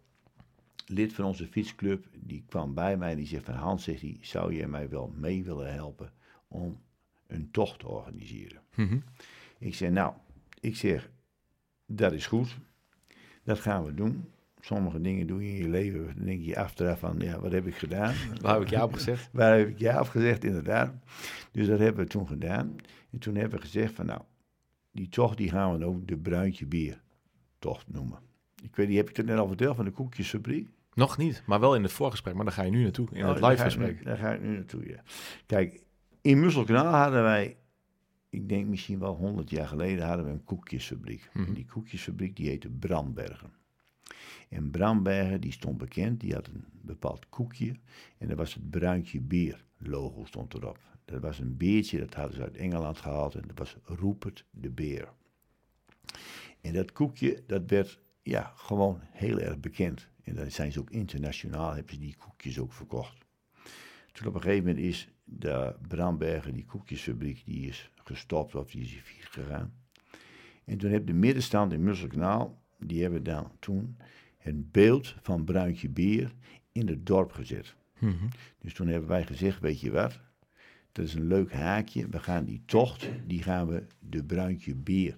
[0.87, 2.07] lid van onze fietsclub.
[2.19, 5.13] Die kwam bij mij en die zegt van Hans, zegt hij, zou jij mij wel
[5.17, 6.13] mee willen helpen
[6.49, 6.81] om
[7.27, 8.61] een tocht te organiseren?
[8.75, 8.99] Mhm.
[9.59, 10.13] Ik zeg, nou,
[10.61, 11.11] ik zeg,
[11.87, 12.57] dat is goed.
[13.45, 14.25] Dat gaan we doen.
[14.61, 17.67] Sommige dingen doe je in je leven, dan denk je achteraf van, ja, wat heb
[17.67, 18.15] ik gedaan?
[18.43, 19.29] Waar heb ik ja op gezegd?
[19.33, 20.95] Waar heb ik ja op gezegd, inderdaad.
[21.53, 22.77] Dus dat hebben we toen gedaan.
[23.11, 24.21] En toen hebben we gezegd van, nou,
[24.91, 27.01] die tocht die gaan we ook de Bruintje Bier
[27.59, 28.19] tocht noemen.
[28.63, 30.69] Ik weet niet, heb ik het net al verteld van de koekjesfabriek?
[30.95, 32.35] Nog niet, maar wel in het voorgesprek.
[32.35, 34.05] Maar daar ga je nu naartoe, in Oh, het live gesprek.
[34.05, 35.03] Daar ga ik nu naartoe, ja.
[35.47, 35.83] Kijk,
[36.21, 37.57] in Musselkanaal hadden wij,
[38.37, 41.31] ik denk misschien wel 100 jaar geleden, hadden we een koekjesfabriek.
[41.33, 41.47] Mhm.
[41.47, 43.53] En die koekjesfabriek die heette Brandbergen.
[44.49, 47.75] En Brandbergen die stond bekend, die had een bepaald koekje.
[48.19, 50.79] En dat was het Bruintje Bier logo stond erop.
[51.05, 53.35] Dat was een beertje, dat hadden ze uit Engeland gehaald.
[53.35, 55.09] En dat was Rupert de Beer.
[56.61, 60.09] En dat koekje, dat werd ja, gewoon heel erg bekend.
[60.23, 63.25] En dan zijn ze ook internationaal, hebben ze die koekjes ook verkocht.
[64.13, 68.83] Toen op een gegeven moment is de Brambergen, die koekjesfabriek, die is gestopt of die
[68.83, 69.73] is failliet gegaan.
[70.65, 73.97] En toen heeft de middenstand in Musselkanaal, die hebben dan toen
[74.39, 76.35] het beeld van Bruintje Beer
[76.73, 77.75] in het dorp gezet.
[77.99, 78.27] Mhm.
[78.59, 80.21] Dus toen hebben wij gezegd, weet je wat,
[80.93, 82.09] dat is een leuk haakje.
[82.09, 85.17] We gaan die tocht, die gaan we de Bruintje Beer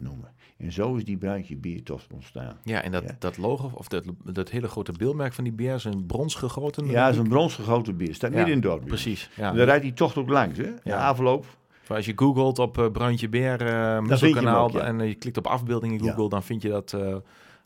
[0.00, 0.28] noemen.
[0.56, 2.56] En zo is die Bruintje Beer tocht ontstaan.
[2.64, 3.16] Ja, en dat, Ja.
[3.18, 6.86] dat logo, of dat, dat hele grote beeldmerk van die beer is een brons gegoten.
[6.86, 8.14] Ja, zo'n bronsgegoten beer.
[8.14, 8.86] Staat Ja, midden in het dorp.
[8.86, 9.50] Precies, ja.
[9.50, 10.64] En daar rijdt die tocht ook langs, hè?
[10.64, 11.08] De Ja.
[11.08, 11.44] afloop.
[11.88, 14.86] Als je googelt op eh Beer, eh vind je Musselkanaal, hem ook, ja.
[14.86, 16.10] en eh, je klikt op afbeelding in Ja.
[16.12, 17.16] Google, dan vind je dat, eh,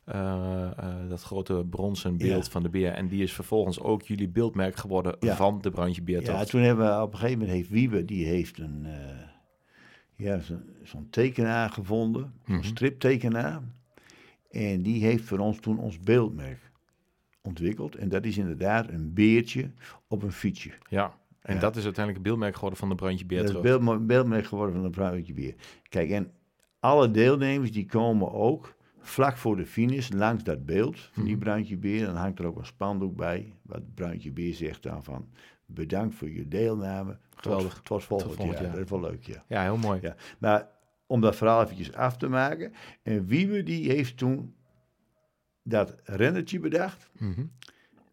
[0.05, 2.51] eh, eh, dat grote bronzen beeld Ja.
[2.51, 2.93] van de beer.
[2.93, 6.23] En die is vervolgens ook jullie beeldmerk geworden van de Bruintje Beer.
[6.23, 8.93] Ja, toen hebben we op een gegeven moment heeft Wiebe, die heeft een, eh,
[10.23, 12.53] ja, zo'n zo'n tekenaar gevonden, Mhm.
[12.57, 13.61] een striptekenaar.
[14.51, 16.71] En die heeft voor ons toen ons beeldmerk
[17.43, 17.95] ontwikkeld.
[17.97, 19.71] En dat is inderdaad een beertje
[20.09, 20.71] op een fietsje.
[20.89, 21.61] Ja, en Ja.
[21.61, 23.39] dat is uiteindelijk het beeldmerk geworden van de Bruintje Beer.
[23.39, 23.81] dat is terug.
[23.81, 25.55] beeld, beeldmerk geworden van een bruintje bier.
[25.89, 26.31] Kijk, en
[26.81, 31.43] alle deelnemers die komen ook vlak voor de finish langs dat beeld van die Mhm.
[31.45, 32.07] bruintje beer.
[32.07, 35.27] Dan hangt er ook een spandoek bij, wat bruintje beer zegt dan van...
[35.67, 37.19] Bedankt voor je deelname.
[37.43, 37.73] Geweldig.
[37.75, 38.63] Tot, tot volgend, volgend jaar.
[38.67, 38.73] jaar.
[38.77, 39.45] Dat is wel leuk, ja.
[39.49, 39.99] Ja, heel mooi.
[40.03, 40.15] ja.
[40.39, 40.69] Maar
[41.07, 42.73] om dat verhaal eventjes af te maken.
[43.03, 44.55] En Wiebe die heeft toen
[45.63, 47.11] dat rennertje bedacht.
[47.19, 47.45] Mhm.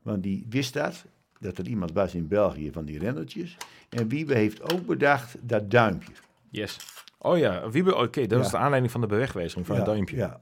[0.02, 1.06] Want die wist dat,
[1.40, 3.58] dat er iemand was in België van die rennertjes.
[3.90, 6.14] En Wiebe heeft ook bedacht dat duimpje.
[6.50, 6.78] Yes.
[7.18, 8.46] Oh ja, Wiebe, oké, dat Ja.
[8.46, 10.16] is de aanleiding van de bewegwijzing van ja, het duimpje.
[10.16, 10.42] Ja.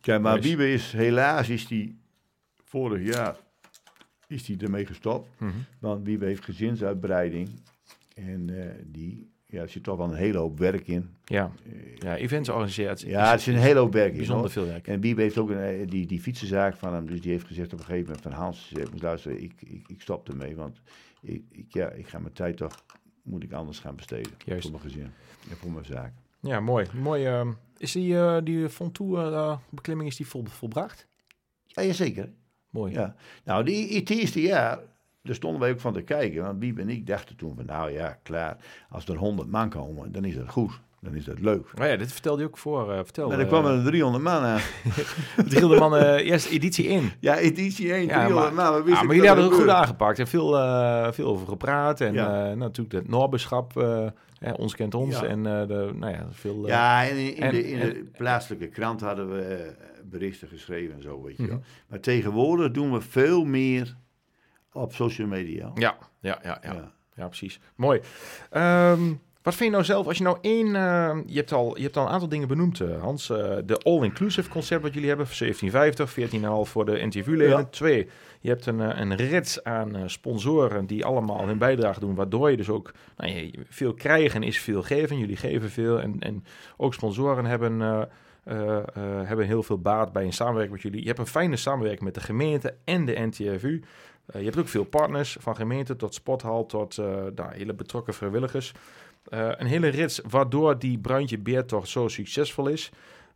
[0.00, 0.48] Kijk, maar Nice.
[0.48, 2.00] Wiebe is helaas, is die
[2.64, 3.36] vorig jaar,
[4.26, 5.28] is die ermee gestopt.
[5.40, 5.50] Mhm.
[5.80, 7.48] Want Wiebe heeft gezinsuitbreiding.
[8.14, 11.16] En eh, die, ja, er zit toch wel een hele hoop werk in.
[11.24, 11.52] Ja.
[11.64, 13.08] Eh, ja, events organiseren.
[13.08, 14.16] ja, er zit een hele hoop werk in.
[14.16, 14.86] bijzonder veel werk.
[14.86, 17.72] En Wiebe heeft ook een, eh, die, die fietsenzaak van hem, dus die heeft gezegd
[17.72, 20.80] op een gegeven moment van Hans, luisteren, ik, ik, ik stop ermee, want
[21.20, 22.84] ik, ik, ja, ik ga mijn tijd toch,
[23.22, 24.32] moet ik anders gaan besteden.
[24.44, 24.62] Juist.
[24.62, 25.10] Voor mijn gezin
[25.50, 26.12] en voor mijn zaak.
[26.40, 26.86] Ja, mooi.
[26.94, 31.06] mooi ehm, is die, eh die Fontour eh, beklimming is die vol, volbracht?
[31.66, 32.32] Ja, jazeker.
[32.70, 32.92] Mooi.
[32.92, 33.14] Ja.
[33.44, 34.78] Nou, die, het eerste jaar,
[35.22, 36.42] daar stonden wij ook van te kijken.
[36.42, 38.56] Want Wiebe en ik dachten toen van, nou ja, klaar.
[38.90, 40.80] Als er 100 man komen, dan is dat goed.
[41.00, 41.66] Dan is dat leuk.
[41.80, 42.92] Oh ja, dit vertelde je ook voor.
[42.92, 43.28] eh vertel.
[43.28, 44.60] Maar dan eh, kwamen er 300 man aan.
[45.48, 47.10] Drilde man eh eerste editie in.
[47.20, 48.82] Ja, editie 1, Ja, 300 maar- man.
[48.88, 50.48] Ja, maar jullie hadden het er goed aangepakt en veel,
[51.12, 52.00] veel over gepraat.
[52.00, 52.54] En Ja.
[52.54, 54.06] natuurlijk het Norbeschap, eh,
[54.56, 55.20] ons kent ons.
[55.20, 55.26] Ja.
[55.26, 56.66] En de, nou ja, veel...
[56.66, 59.72] Ja, en in, in En- de, in de plaatselijke krant hadden we
[60.04, 61.56] berichten geschreven en zo, weet je wel.
[61.56, 61.64] Mhm.
[61.88, 63.96] Maar tegenwoordig doen we veel meer
[64.72, 65.70] op social media.
[65.74, 66.72] ja, ja, ja, ja.
[66.72, 66.92] Ja.
[67.14, 67.60] Ja, precies.
[67.74, 68.00] Mooi.
[68.50, 70.66] Ehm, wat vind je nou zelf, als je nou één...
[70.66, 73.30] eh, je, hebt al, je hebt al een aantal dingen benoemd, eh, Hans.
[73.30, 76.10] Eh, de all-inclusive concept wat jullie hebben, 1750,
[76.66, 77.58] 14,5 voor de NTV-leden.
[77.58, 77.64] Ja.
[77.64, 78.08] Twee,
[78.40, 82.56] je hebt een, eh, een rits aan sponsoren die allemaal hun bijdrage doen, waardoor je
[82.56, 82.92] dus ook...
[83.16, 86.00] Nou, je, veel krijgen is veel geven, jullie geven veel.
[86.00, 86.44] En, en
[86.76, 87.80] ook sponsoren hebben...
[89.26, 91.00] hebben heel veel baat bij een samenwerking met jullie.
[91.00, 93.82] Je hebt een fijne samenwerking met de gemeente en de NTFU.
[94.32, 98.14] Eh, je hebt ook veel partners, van gemeente tot sporthal tot eh, nou, hele betrokken
[98.14, 98.72] vrijwilligers.
[99.28, 102.90] Eh, een hele rits waardoor die Bruintje Beertocht zo succesvol is.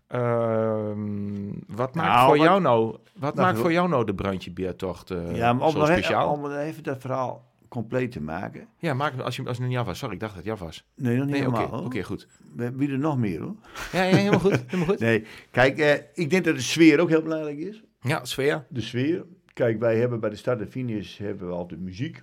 [0.09, 4.15] Ehm, wat maakt, Nou, voor, wat- jou nou, wat Wacht maakt voor jou nou de
[4.15, 6.33] Bruintje Beertocht ja, maar om zo speciaal?
[6.33, 8.69] om even dat verhaal compleet te maken.
[8.79, 9.99] Ja, maak als je, als niet af was.
[9.99, 10.85] Sorry, ik dacht dat het af was.
[10.95, 11.83] Nee, nog niet Nee, oké, helemaal.
[11.85, 12.05] oké, hoor.
[12.05, 12.29] goed.
[12.57, 13.55] We er nog meer hoor.
[13.93, 14.63] Ja, ja, helemaal goed.
[14.67, 14.99] Helemaal goed.
[15.09, 15.79] Nee, kijk,
[16.15, 17.83] ik denk dat de sfeer ook heel belangrijk is.
[18.01, 18.65] Ja, sfeer.
[18.69, 19.25] De sfeer.
[19.57, 22.23] Kijk, wij hebben bij de Stad de Finish hebben we altijd muziek.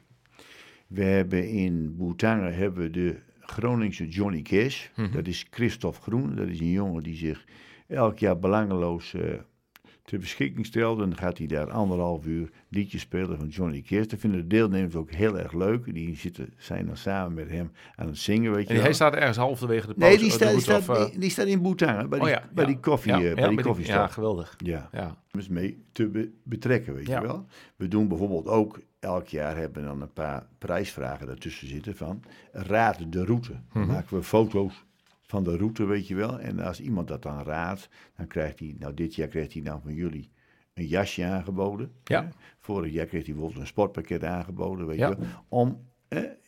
[0.87, 4.87] We hebben in Boetangen hebben we de Groningse Johnny Cash.
[4.95, 5.11] Mhm.
[5.11, 6.35] Dat is Christophe Groen.
[6.35, 7.45] Dat is een jongen die zich
[7.87, 9.33] elk jaar belangeloos eh,
[10.03, 10.99] ter beschikking stelt.
[11.01, 14.05] En dan gaat hij daar anderhalf uur liedjes spelen van Johnny Cash.
[14.05, 15.93] Dat vinden de deelnemers ook heel erg leuk.
[15.93, 18.83] Die zitten, zijn dan samen met hem aan het zingen, weet je En wel.
[18.83, 20.15] hij staat ergens halverwege de pauze.
[20.15, 22.33] Nee, die de staat, die, staat, of, die, die staat in Boetangen, bij die, oh
[22.33, 22.69] ja, bij ja.
[22.71, 23.95] die koffie, Ja, eh, ja, bij die bij koffiestop.
[23.95, 24.55] Ja, geweldig.
[24.57, 25.17] ja Ja.
[25.31, 27.45] dus mee te be- betrekken, weet je wel.
[27.75, 32.23] We doen bijvoorbeeld ook, elk jaar hebben we dan een paar prijsvragen daartussen zitten van,
[32.51, 33.51] raad de route.
[33.73, 33.87] Mhm.
[33.87, 34.83] maken we foto's
[35.25, 36.39] van de route, weet je wel.
[36.39, 39.81] En als iemand dat dan raadt, dan krijgt hij, nou dit jaar krijgt hij dan
[39.81, 40.31] van jullie
[40.73, 41.91] een jasje aangeboden.
[42.03, 42.29] Ja.
[42.59, 45.09] Vorig jaar kreeg hij bijvoorbeeld een sportpakket aangeboden, weet Ja.
[45.09, 45.27] je wel.
[45.47, 45.91] Om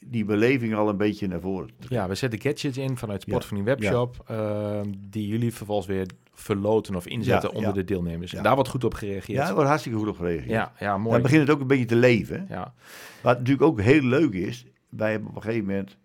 [0.08, 3.42] die beleving al een beetje naar voren te Ja, we zetten gadgets in vanuit Sport
[3.42, 4.24] Ja, van die webshop.
[4.28, 8.32] ehm, die jullie vervolgens weer verloten of inzetten onder de deelnemers.
[8.32, 8.38] Ja.
[8.38, 9.38] En daar wordt goed op gereageerd.
[9.38, 10.50] Ja, daar wordt hartstikke goed op gereageerd.
[10.50, 11.14] ja, ja, mooi.
[11.14, 12.46] Dan begint het ook een beetje te leven.
[12.50, 12.74] Ja.
[13.22, 15.98] Wat natuurlijk ook heel leuk is, wij hebben op een gegeven moment...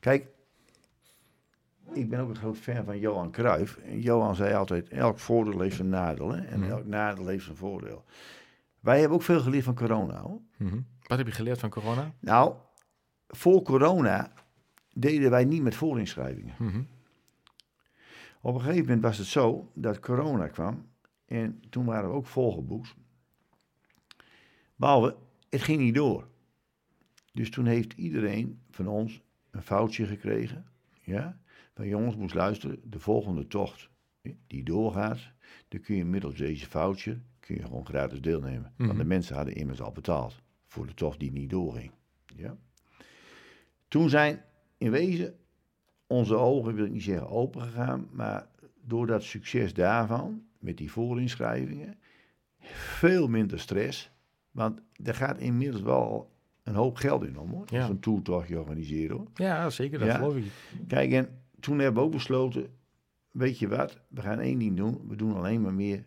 [0.00, 0.26] Kijk,
[1.92, 3.76] ik ben ook een groot fan van Johan Cruijff.
[3.76, 6.32] En Johan zei altijd, elk voordeel heeft een nadeel.
[6.32, 6.40] Hè?
[6.44, 6.70] En Mhm.
[6.70, 8.04] elk nadeel heeft een voordeel.
[8.80, 10.20] Wij hebben ook veel geleerd van corona.
[10.20, 10.40] Hoor.
[10.56, 10.80] Mhm.
[11.06, 12.12] Wat heb je geleerd van corona?
[12.18, 12.54] Nou,
[13.28, 14.32] voor corona
[14.92, 16.54] deden wij niet met voorinschrijvingen.
[16.58, 16.82] Mhm.
[18.40, 20.86] Op een gegeven moment was het zo dat corona kwam.
[21.26, 22.94] En toen waren we ook volgeboekt.
[24.76, 25.16] Behalve,
[25.50, 26.28] het ging niet door.
[27.32, 30.66] Dus toen heeft iedereen van ons een foutje gekregen.
[31.00, 31.38] Ja?
[31.76, 33.88] Van jongens, moest luisteren, de volgende tocht
[34.46, 35.18] die doorgaat,
[35.68, 38.72] dan kun je middels deze foutje kun je gewoon gratis deelnemen.
[38.76, 38.98] Want Mhm.
[38.98, 41.90] de mensen hadden immers al betaald voor de tocht die niet doorging.
[42.36, 42.56] Ja?
[43.88, 44.42] Toen zijn
[44.78, 45.34] in wezen
[46.06, 48.46] onze ogen, wil ik niet zeggen open gegaan, maar
[48.82, 51.98] door dat succes daarvan, met die voorinschrijvingen,
[52.72, 54.10] veel minder stress.
[54.50, 56.30] Want er gaat inmiddels wel
[56.62, 57.64] een hoop geld in om, hoor.
[57.70, 57.86] Ja.
[57.86, 59.26] Zo'n toertochtje organiseren, hoor.
[59.34, 59.98] Ja, zeker.
[59.98, 60.14] Dat Ja.
[60.16, 60.44] geloof ik.
[60.88, 61.28] Kijk, en
[61.66, 62.66] toen hebben we ook besloten,
[63.30, 65.08] weet je wat, we gaan één ding doen.
[65.08, 66.04] We doen alleen maar meer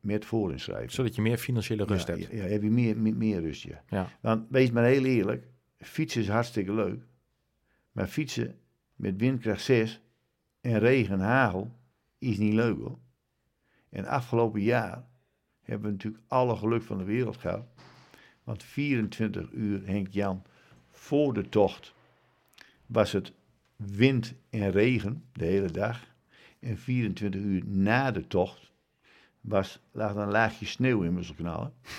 [0.00, 0.90] met voorinschrijven.
[0.90, 2.32] Zodat je meer financiële rust ja, hebt.
[2.32, 3.82] Ja, heb je meer, meer, meer rust, ja.
[3.88, 4.08] Ja.
[4.20, 5.46] Want wees maar heel eerlijk,
[5.78, 7.02] fietsen is hartstikke leuk.
[7.92, 8.58] Maar fietsen
[8.94, 10.02] met windkracht 6
[10.60, 11.76] en regen en hagel
[12.18, 12.98] is niet leuk hoor.
[13.88, 15.04] En afgelopen jaar
[15.62, 17.66] hebben we natuurlijk alle geluk van de wereld gehad.
[18.44, 20.42] Want 24 uur, Henk Jan,
[20.90, 21.94] voor de tocht
[22.86, 23.32] was het
[23.86, 26.00] wind en regen de hele dag.
[26.60, 28.72] En 24 uur na de tocht
[29.40, 31.72] was, lag er een laagje sneeuw in Musselkanaal.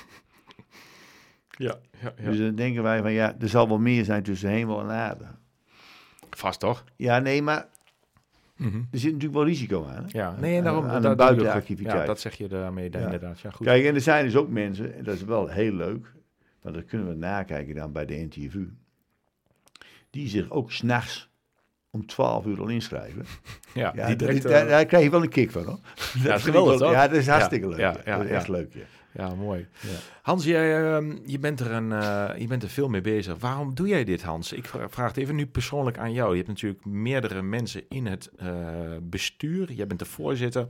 [1.58, 4.80] Ja, ja, Dus dan denken wij van ja, er zal wel meer zijn tussen hemel
[4.82, 5.26] en aarde.
[6.30, 6.84] Vast toch?
[6.96, 7.68] Ja, nee, maar
[8.56, 8.76] Mhm.
[8.92, 10.04] er zit natuurlijk wel risico aan.
[10.04, 10.18] Hè?
[10.20, 12.00] Ja, nee, en daarom aan, aan buitenactiviteit.
[12.00, 13.12] Ja, dat zeg je daarmee daar Ja.
[13.12, 13.40] inderdaad.
[13.40, 13.66] Ja, goed.
[13.66, 16.14] Kijk, en er zijn dus ook mensen, en dat is wel heel leuk,
[16.62, 18.74] want dat kunnen we nakijken dan bij de NTVU,
[20.10, 21.30] die zich ook s'nachts
[21.92, 23.26] om 12 uur al inschrijven.
[23.74, 25.80] ja, Ja, die direct, eh, daar, daar krijg je wel een kick van hoor.
[26.24, 26.92] Dat is geweldig, toch?
[26.92, 27.80] Ja, dat is hartstikke leuk.
[27.80, 28.82] ja, echt leuk, ja.
[29.14, 29.68] Ja, mooi.
[29.80, 29.90] Ja.
[30.22, 33.36] Hans, jij, ehm, je, bent er een, eh, je bent er veel mee bezig.
[33.40, 34.52] Waarom doe jij dit, Hans?
[34.54, 36.30] Ik vra- vraag het even nu persoonlijk aan jou.
[36.30, 38.50] Je hebt natuurlijk meerdere mensen in het eh,
[39.02, 39.72] bestuur.
[39.72, 40.68] Jij bent de voorzitter.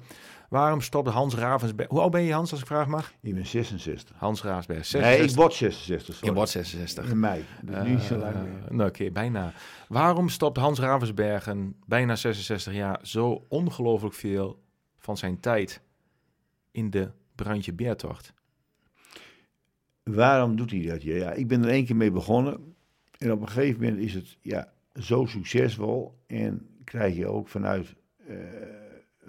[0.51, 1.89] Waarom stopt Hans Ravensberg...
[1.89, 3.13] Hoe oud ben je, Hans, als ik vraag mag?
[3.21, 4.15] Ik ben 66.
[4.17, 5.29] Hans Ravensberg, Nee, 66.
[5.31, 6.13] ik word 66.
[6.15, 6.29] sorry.
[6.29, 7.09] je wordt 66.
[7.09, 7.43] In mei.
[7.61, 8.53] Dus niet zo lang Eh, meer.
[8.69, 9.53] nou, Oké, bijna.
[9.87, 14.59] Waarom stopt Hans Ravensbergen, bijna 66 jaar, zo ongelooflijk veel
[14.97, 15.81] van zijn tijd
[16.71, 18.33] in de Brandje Beertocht?
[20.03, 21.01] Waarom doet hij dat?
[21.03, 22.75] Ja, ja, ik ben er één keer mee begonnen.
[23.17, 26.17] En op een gegeven moment is het ja, zo succesvol.
[26.27, 27.95] En krijg je ook vanuit
[28.27, 28.35] eh,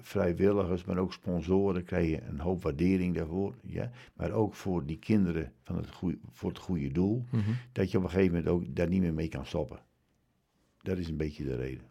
[0.03, 3.55] vrijwilligers, maar ook sponsoren, krijg je een hoop waardering daarvoor.
[3.63, 3.91] Ja?
[4.15, 7.25] Maar ook voor die kinderen van het goeie, voor het goede doel.
[7.73, 9.81] Dat je op een gegeven moment ook daar niet meer mee kan stoppen.
[10.83, 11.91] Dat is een beetje de reden.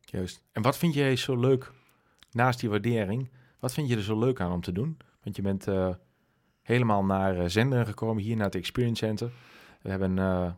[0.00, 0.44] Juist.
[0.52, 1.72] En wat vind jij zo leuk,
[2.30, 4.96] naast die waardering, wat vind je er zo leuk aan om te doen?
[5.22, 5.94] Want je bent eh,
[6.62, 9.30] helemaal naar eh, Zenderen gekomen, hier naar het Experience Center.
[9.82, 10.52] We hebben eh,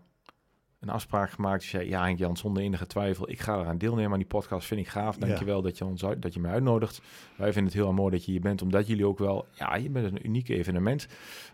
[0.85, 1.63] een afspraak gemaakt.
[1.63, 4.67] Je zei, ja Henk Jan, zonder enige twijfel, ik ga eraan deelnemen aan die podcast.
[4.67, 5.19] Vind ik gaaf.
[5.21, 5.27] Ja.
[5.27, 7.01] Dankjewel dat je, ons uit, dat je me uitnodigt.
[7.37, 9.91] Wij vinden het heel mooi dat je hier bent, omdat jullie ook wel, ja, je
[9.91, 11.07] bent een uniek evenement.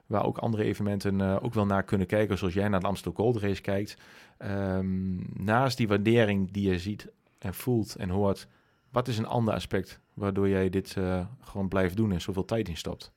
[0.06, 3.24] Waar ook andere evenementen eh, ook wel naar kunnen kijken, zoals jij naar de Amsterdam
[3.24, 3.96] Gold Race kijkt.
[4.38, 8.48] Ehm, naast die waardering die je ziet en voelt en hoort,
[8.90, 12.68] wat is een ander aspect waardoor jij dit eh, gewoon blijft doen en zoveel tijd
[12.68, 13.12] in stopt?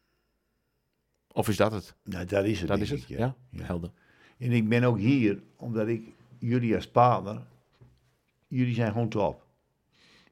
[1.33, 1.96] Of is dat het?
[2.04, 2.67] Nou, dat is het.
[2.67, 3.00] Dat is het?
[3.00, 3.63] ik, Ja, Ja.
[3.63, 3.92] helder.
[4.44, 6.02] En ik ben ook hier, omdat ik
[6.39, 7.41] jullie als partner,
[8.48, 9.46] jullie zijn gewoon top.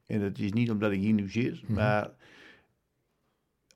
[0.06, 1.72] En dat is niet omdat ik hier nu zit, Mhm.
[1.72, 2.10] maar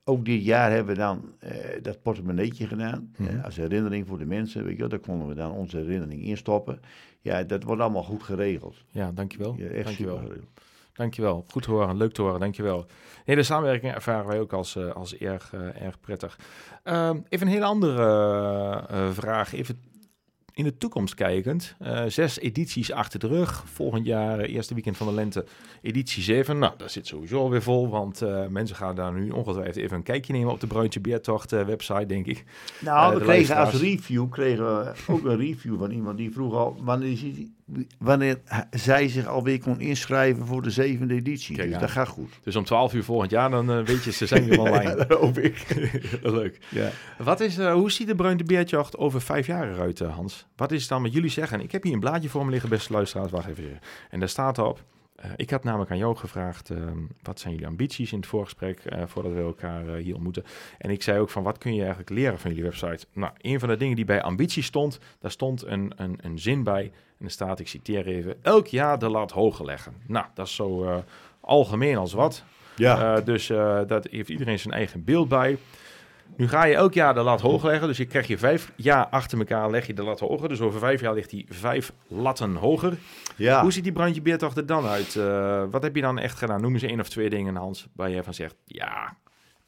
[0.03, 3.13] ook dit jaar hebben we dan eh, dat portemonneetje gedaan.
[3.17, 3.37] Mhm.
[3.37, 4.89] eh, als herinnering voor de mensen, weet je wel.
[4.89, 6.79] Daar konden we dan onze herinnering instoppen.
[7.21, 8.75] Ja, dat wordt allemaal goed geregeld.
[8.91, 9.55] Ja, dankjewel.
[9.57, 10.15] Ja, echt dankjewel.
[10.15, 10.59] super geregeld.
[10.93, 11.45] Dankjewel.
[11.47, 12.85] Goed te horen, leuk te horen, dankjewel.
[13.25, 16.39] Nee, de samenwerking ervaren wij ook als, eh, als erg, erg prettig.
[16.83, 19.53] Ehm, even een hele andere vraag.
[19.53, 19.79] Even
[20.57, 21.75] in de toekomst kijkend.
[21.79, 23.63] Eh, zes edities achter de rug.
[23.73, 25.45] Volgend jaar, eh, eerste weekend van de lente,
[25.81, 26.57] editie 7.
[26.57, 30.03] Nou, dat zit sowieso weer vol, want eh, mensen gaan daar nu ongetwijfeld even een
[30.03, 32.43] kijkje nemen op de Bruintje Beertocht website, denk ik.
[32.79, 36.53] Nou, we de kregen als review kregen we ook een review van iemand die vroeg
[36.53, 37.17] al wanneer,
[37.97, 38.39] wanneer
[38.71, 41.55] zij zich alweer kon inschrijven voor de zevende editie.
[41.55, 41.81] Kijk dus aan.
[41.81, 42.39] dat gaat goed.
[42.43, 44.95] Dus om 12 uur volgend jaar, dan weet je, ze zijn weer online.
[44.95, 45.65] dat hoop ik.
[46.21, 46.59] Leuk.
[46.69, 46.89] Ja.
[47.17, 50.46] Wat is, hoe ziet de Bruin de Beertjacht over vijf jaar eruit, Hans?
[50.55, 51.61] Wat is dan met jullie zeggen?
[51.61, 53.31] Ik heb hier een blaadje voor me liggen, beste luisteraars.
[53.31, 53.79] Wacht even.
[54.09, 54.83] En daar staat op.
[55.15, 56.77] eh, ik had namelijk aan jou gevraagd, eh,
[57.21, 60.43] wat zijn jullie ambities in het voorgesprek, eh, voordat we elkaar eh, hier ontmoeten.
[60.77, 63.05] En ik zei ook van, wat kun je eigenlijk leren van jullie website?
[63.13, 66.63] Nou, een van de dingen die bij ambitie stond, daar stond een, een, een zin
[66.63, 66.91] bij.
[67.19, 69.93] En er staat, ik citeer even, elk jaar de lat hoger leggen.
[70.07, 71.01] Nou, dat is zo
[71.39, 72.43] algemeen als wat.
[72.75, 73.21] Ja.
[73.21, 73.47] Dus
[73.87, 75.57] dat heeft iedereen zijn eigen beeld bij.
[76.35, 77.87] Nu ga je elk jaar de lat hoog leggen.
[77.87, 80.49] Dus je krijg je vijf jaar achter elkaar leg je de lat hoger.
[80.49, 82.97] Dus over vijf jaar ligt die vijf latten hoger.
[83.35, 83.61] ja.
[83.61, 85.15] Hoe ziet die brandje beertocht er dan uit?
[85.15, 86.61] Eh, wat heb je dan echt gedaan?
[86.61, 88.55] Noem eens één of twee dingen, Hans, waar je van zegt...
[88.65, 89.17] Ja,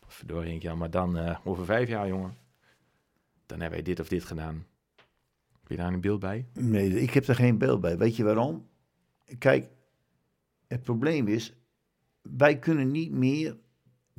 [0.08, 2.34] verdorie, ja, maar dan eh, over vijf jaar, jongen.
[3.46, 4.66] Dan hebben wij dit of dit gedaan.
[5.60, 6.46] Heb je daar een beeld bij?
[6.54, 7.98] Nee, ik heb er geen beeld bij.
[7.98, 8.68] Weet je waarom?
[9.38, 9.70] Kijk,
[10.68, 11.54] het probleem is,
[12.22, 13.58] wij kunnen niet meer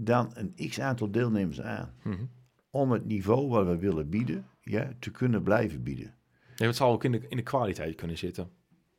[0.05, 1.94] dan een x aantal deelnemers aan.
[2.03, 2.24] Mhm.
[2.70, 6.14] Om het niveau wat we willen bieden, ja, te kunnen blijven bieden.
[6.57, 8.51] Nee, het zal ook in de, in de kwaliteit kunnen zitten.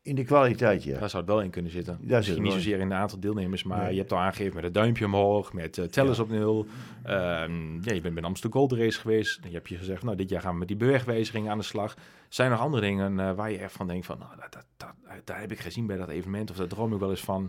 [0.04, 1.00] In de kwaliteit, ja.
[1.00, 1.98] Daar zou het wel in kunnen zitten.
[2.02, 3.92] Daar Misschien niet zozeer in het aantal deelnemers, maar Nee.
[3.94, 6.24] je hebt al aangegeven met het duimpje omhoog, met eh tellers Ja.
[6.24, 6.66] op nul.
[7.04, 9.40] Ehm, ja, je bent bij Amsterdam Gold Race geweest.
[9.44, 11.96] Je hebt je gezegd, nou, dit jaar gaan we met die bewegwijziging aan de slag.
[12.30, 14.66] Zijn er nog andere dingen eh, waar je echt van denkt van, nou, dat, dat,
[14.78, 14.94] dat,
[15.24, 17.42] daar heb ik gezien bij dat evenement, of daar droom ik wel eens van.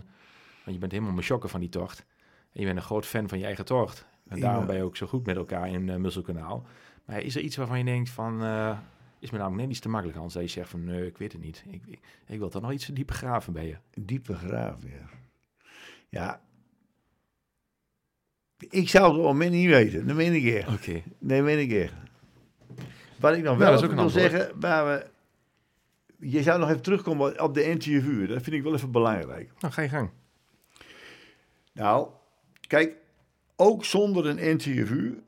[0.63, 2.05] Want je bent helemaal chokken van die tocht.
[2.53, 4.05] En je bent een groot fan van je eigen tocht.
[4.27, 4.43] En Ja.
[4.43, 6.65] daarom ben je ook zo goed met elkaar in uh, Musselkanaal.
[7.05, 8.77] Maar is er iets waarvan je denkt van, eh,
[9.19, 11.31] is me namelijk net iets te makkelijk, Hans, dat je zegt van, nee, ik weet
[11.31, 11.63] het niet.
[11.69, 13.77] Ik, ik, ik wil toch nog iets dieper graven bij je.
[14.01, 15.09] Diepe graven, ja.
[16.09, 16.41] Ja.
[18.69, 20.67] Ik zou het moment niet weten, dat meen ik echt.
[20.67, 21.01] Oké.
[21.19, 21.93] Nee, meen ik echt.
[23.19, 25.11] Wat ik nog Ja, wel wil zeggen, waar we...
[26.29, 29.51] Je zou nog even terugkomen op de NTFU, dat vind ik wel even belangrijk.
[29.59, 30.09] Nou, ga je gang.
[31.73, 32.09] Nou,
[32.73, 32.95] kijk,
[33.55, 35.21] ook zonder een NTFU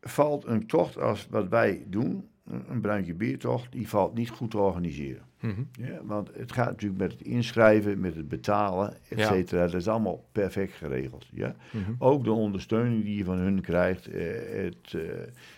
[0.00, 2.28] valt een tocht als wat wij doen,
[2.68, 5.22] een bruintje biertocht, die valt niet goed te organiseren.
[5.40, 5.62] Mhm.
[5.72, 9.26] Ja, want het gaat natuurlijk met het inschrijven, met het betalen, et Ja.
[9.26, 9.64] cetera.
[9.66, 11.26] Dat is allemaal perfect geregeld.
[11.32, 11.54] Ja?
[11.72, 11.92] Mhm.
[11.98, 14.06] Ook de ondersteuning die je van hun krijgt.
[14.06, 14.24] eh,
[14.64, 15.00] het, eh,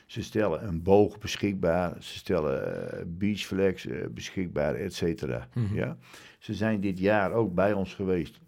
[0.07, 5.49] ze stellen een boog beschikbaar, ze stellen eh, beachflex eh, beschikbaar, et cetera.
[5.55, 5.75] Mhm.
[5.75, 5.97] Ja?
[6.39, 8.41] Ze zijn dit jaar ook bij ons geweest,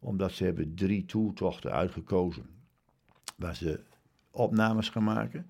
[0.00, 2.46] omdat ze hebben drie toertochten uitgekozen.
[3.36, 3.80] Waar ze
[4.30, 5.46] opnames gaan maken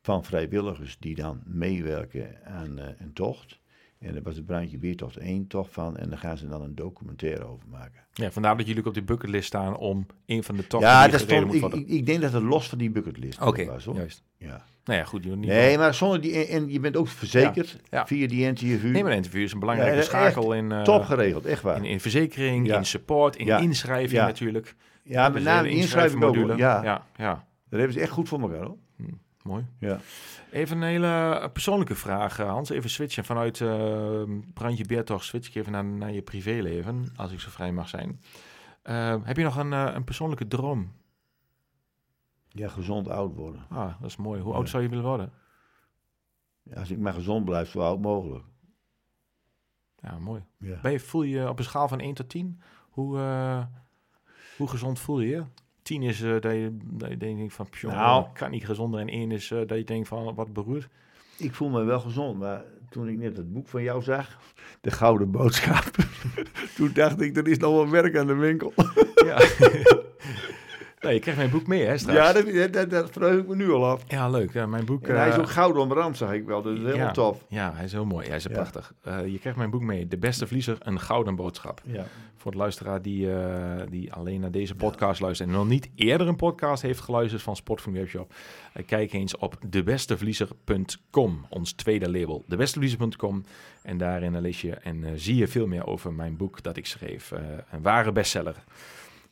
[0.00, 3.60] van vrijwilligers die dan meewerken aan eh, een tocht.
[3.98, 5.96] En er was de Bruintje Biertocht één tocht van.
[5.96, 8.00] En daar gaan ze dan een documentaire over maken.
[8.12, 11.02] Ja, vandaar dat jullie ook op die bucketlist staan om een van de tochten ja,
[11.02, 13.84] die dat stond, ik, ik, ik denk dat het los van die bucketlist Oké, was.
[13.84, 13.94] Hoor.
[13.94, 14.22] juist.
[14.36, 14.64] Ja.
[14.84, 15.24] Nou ja, goed.
[15.24, 16.46] Je niet Nee, maar zonder die...
[16.46, 18.06] En je bent ook verzekerd ja.
[18.06, 18.88] via die NTFU.
[18.88, 21.76] nee, maar een interview is een belangrijke Ja, schakel in, eh, Top geregeld, echt waar.
[21.76, 24.74] in, in verzekering, in support, in inschrijving natuurlijk.
[25.02, 26.36] ja, met name inschrijving ook.
[26.36, 27.46] Ja, ja, ja.
[27.68, 28.76] dat hebben ze echt goed voor elkaar hoor.
[29.48, 29.66] Mooi.
[29.78, 30.00] Ja.
[30.50, 32.68] Even een hele persoonlijke vraag, eh, Hans.
[32.70, 34.22] Even switchen vanuit eh
[34.54, 38.20] Brandje Beertocht, switch ik even naar, naar je privéleven, als ik zo vrij mag zijn.
[38.82, 40.96] Eh, heb je nog een, een persoonlijke droom?
[42.48, 43.66] ja, gezond oud worden.
[43.68, 44.40] Ah, dat is mooi.
[44.40, 44.56] Hoe Ja.
[44.58, 45.32] oud zou je willen worden?
[46.74, 48.44] Als ik maar gezond blijf, zo oud mogelijk.
[49.96, 50.42] Ja, mooi.
[50.58, 50.80] Ja.
[50.80, 52.60] Ben je, voel je op een schaal van 1 tot 10?
[52.90, 53.18] Hoe,
[54.56, 55.44] hoe gezond voel je je?
[55.88, 58.26] 10 is eh, dat, je, dat je denkt van, pjoh, Nou.
[58.34, 59.00] kan niet gezonder.
[59.00, 60.88] En 1 is eh, dat je denkt van, wat beroerd.
[61.36, 64.38] Ik voel me wel gezond, maar toen ik net het boek van jou zag,
[64.80, 65.84] De Gouden Boodschap,
[66.76, 68.72] toen dacht ik, er is nog wel werk aan de winkel.
[69.24, 69.36] ja.
[71.00, 72.18] Nee, je krijgt mijn boek mee, hè, straks.
[72.18, 74.04] Ja, dat, dat, dat verheug ik me nu al af.
[74.08, 74.52] Ja, leuk.
[74.52, 75.06] Ja, mijn boek...
[75.08, 76.62] En hij is eh, ook goud omrand, zag ik wel.
[76.62, 77.44] Dat is helemaal ja, tof.
[77.48, 78.26] Ja, hij is heel mooi.
[78.26, 78.50] Hij is Ja.
[78.50, 78.92] prachtig.
[79.02, 80.08] Eh, je krijgt mijn boek mee.
[80.08, 81.80] De beste vliezer, een gouden boodschap.
[81.84, 82.04] Ja.
[82.36, 86.28] Voor de luisteraar die, eh, die alleen naar deze podcast luistert en nog niet eerder
[86.28, 88.32] een podcast heeft geluisterd van Sportfood Webshop,
[88.86, 93.44] kijk eens op debestevliezer.com, ons tweede label, debestevliezer.com.
[93.82, 97.30] En daarin lees je en zie je veel meer over mijn boek dat ik schreef.
[97.70, 98.64] Een ware bestseller,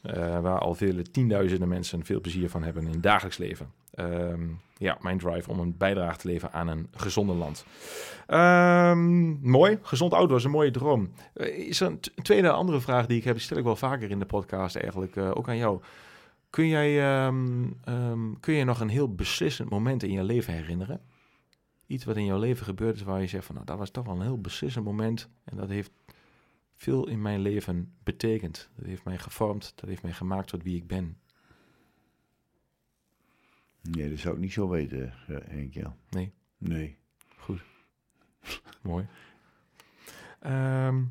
[0.06, 3.70] eh, waar al vele tienduizenden mensen veel plezier van hebben in het dagelijks leven.
[3.90, 4.42] Ehm,
[4.78, 7.64] ja, mijn drive om een bijdrage te leveren aan een gezonder land.
[8.26, 11.10] Ehm, mooi, gezond ouder is een mooie droom.
[11.34, 14.18] Eh, is er een tweede andere vraag die ik heb, stel ik wel vaker in
[14.18, 15.80] de podcast eigenlijk, eh, ook aan jou.
[16.50, 21.00] Kun jij, ehm, kun je nog een heel beslissend moment in je leven herinneren?
[21.86, 24.04] Iets wat in jouw leven gebeurd is waar je zegt van, nou, dat was toch
[24.04, 25.90] wel een heel beslissend moment en dat heeft
[26.76, 28.70] veel in mijn leven betekend.
[28.76, 31.18] Dat heeft mij gevormd, dat heeft mij gemaakt tot wie ik ben.
[33.82, 35.74] Nee, dat zou ik niet zo weten, eh, Henk.
[35.74, 35.96] Ja.
[36.10, 36.32] Nee.
[36.58, 36.96] Nee.
[37.36, 37.62] Goed.
[38.82, 39.06] Mooi.
[40.40, 41.04] Ehm,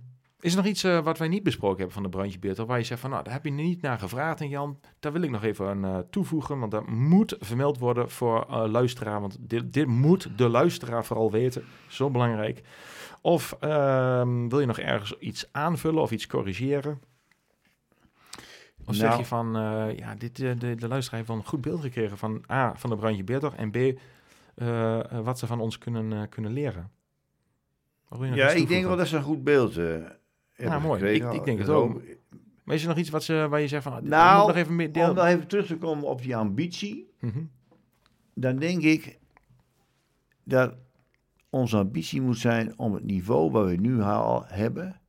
[0.46, 2.78] is er nog iets eh, wat wij niet besproken hebben van de brandje Beertel, waar
[2.78, 5.30] je zegt van, nou, daar heb je niet naar gevraagd en Jan, daar wil ik
[5.30, 9.74] nog even aan eh, toevoegen, want dat moet vermeld worden voor eh, luisteraar, want dit,
[9.74, 12.62] dit moet de luisteraar vooral weten, zo belangrijk.
[13.22, 17.02] Of ehm, wil je nog ergens iets aanvullen of iets corrigeren?
[18.86, 19.20] Of zeg Nou.
[19.20, 19.52] je van,
[19.96, 22.96] ja, dit, de, de luisteraar heeft wel een goed beeld gekregen van A, van de
[22.96, 24.00] brandje Beertel en B,
[25.24, 26.92] wat ze van ons kunnen, kunnen leren.
[28.20, 29.96] Ja, ik denk wel dat ze een goed beeld eh
[30.56, 31.00] hebben mooi.
[31.00, 31.28] gekregen.
[31.30, 32.02] Ik- ik denk het ook.
[32.64, 34.56] Maar is er nog iets wat ze, waar je zegt van, ah, Nou, moet nog
[34.56, 35.10] even meer deel...
[35.10, 37.40] Om nog even terug te komen op die ambitie, Mhm.
[38.34, 39.18] dan denk ik
[40.44, 40.74] dat
[41.50, 45.00] onze ambitie moet zijn om het niveau wat we nu al hebben,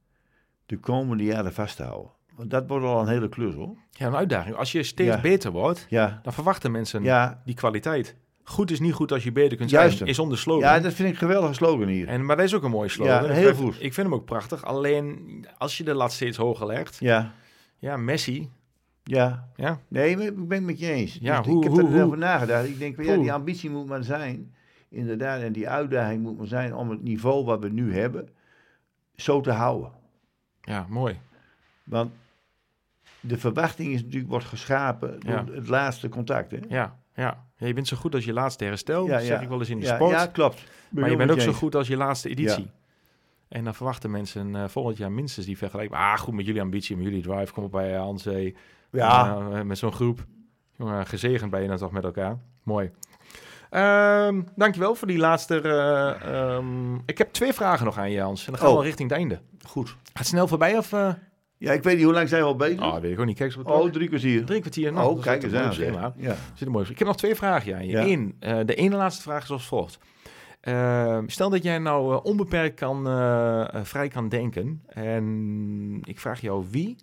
[0.67, 2.11] de komende jaren vast te houden.
[2.35, 3.77] Want dat wordt al een hele klus hoor.
[3.91, 4.57] Ja, een uitdaging.
[4.57, 5.21] Als je steeds Ja.
[5.21, 8.17] beter wordt, Ja, dan verwachten mensen ja, die kwaliteit.
[8.49, 9.97] Goed is niet goed als je beter kunt Juist.
[9.97, 10.63] zijn, is onder slogan.
[10.69, 12.09] ja, dat vind ik een geweldige slogan hier.
[12.09, 13.23] en, maar dat is ook een mooie slogan.
[13.25, 13.75] Ja, heel goed.
[13.75, 14.65] Ik vind hem ook prachtig.
[14.65, 16.97] Alleen, als je de lat steeds hoger legt...
[17.01, 17.33] Ja,
[17.79, 18.51] Ja, Messi...
[19.03, 19.49] ja.
[19.57, 20.17] Ja, Nee, ik
[20.49, 21.19] ben het met je eens.
[21.21, 22.67] Ja, Dus hoe- ik heb hoe- er over nagedacht.
[22.69, 24.55] Ik denk, ja, die ambitie moet maar zijn,
[24.89, 28.29] inderdaad, en die uitdaging moet maar zijn om het niveau wat we nu hebben,
[29.17, 29.91] zo te houden.
[30.61, 31.19] ja mooi.
[31.85, 32.11] Want
[33.21, 35.45] de verwachting is natuurlijk, wordt geschapen door Ja.
[35.53, 36.51] het laatste contact.
[36.51, 36.59] Hè?
[36.69, 37.45] Ja, ja.
[37.57, 39.41] ja, je bent zo goed als je laatste herstel, Ja, zeg ja.
[39.41, 40.11] ik wel eens in de sport.
[40.11, 40.65] ja, klopt.
[40.89, 42.71] Ben maar je bent ook zo goed als je laatste editie.
[43.49, 46.01] En dan verwachten mensen eh, volgend jaar minstens die vergelijking.
[46.01, 47.53] Ah, goed met jullie ambitie, met jullie drive.
[47.53, 48.57] Kom op bij Hans Zee.
[48.91, 50.25] Ja, Eh, met zo'n groep.
[50.77, 52.39] Jongen, gezegend ben je dan toch met elkaar.
[52.63, 52.91] Mooi.
[53.71, 55.61] Ehm dankjewel voor die laatste.
[55.61, 58.47] eh, ehm, ik heb twee vragen nog aan je, Hans.
[58.47, 58.79] En dan gaan we Oh.
[58.81, 59.41] al richting het einde.
[59.67, 59.89] goed.
[59.89, 60.93] Gaat het snel voorbij of...
[61.59, 62.83] Ja, ik weet niet hoe lang zijn we al bezig.
[62.83, 63.37] Oh, weet ik gewoon niet.
[63.37, 64.45] Kijk eens oh, drie kwartier.
[64.45, 64.93] Drie kwartier.
[64.93, 65.73] Nou, oh, kijk eens een aan.
[65.75, 66.15] schema.
[66.17, 66.37] Ja.
[66.55, 66.87] Zit een mooi.
[66.91, 67.93] Ik heb nog twee vragen aan je.
[67.93, 68.07] Ja.
[68.07, 69.99] Eén, eh, de ene laatste vraag is als volgt.
[70.67, 74.83] Eh, stel dat jij nou eh, onbeperkt kan, eh, vrij kan denken.
[74.87, 76.97] En ik vraag jou, wie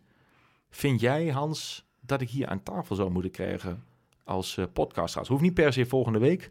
[0.70, 3.84] vind jij, Hans, dat ik hier aan tafel zou moeten krijgen
[4.24, 5.28] als podcastgast?
[5.28, 6.50] Hoeft niet per se volgende week.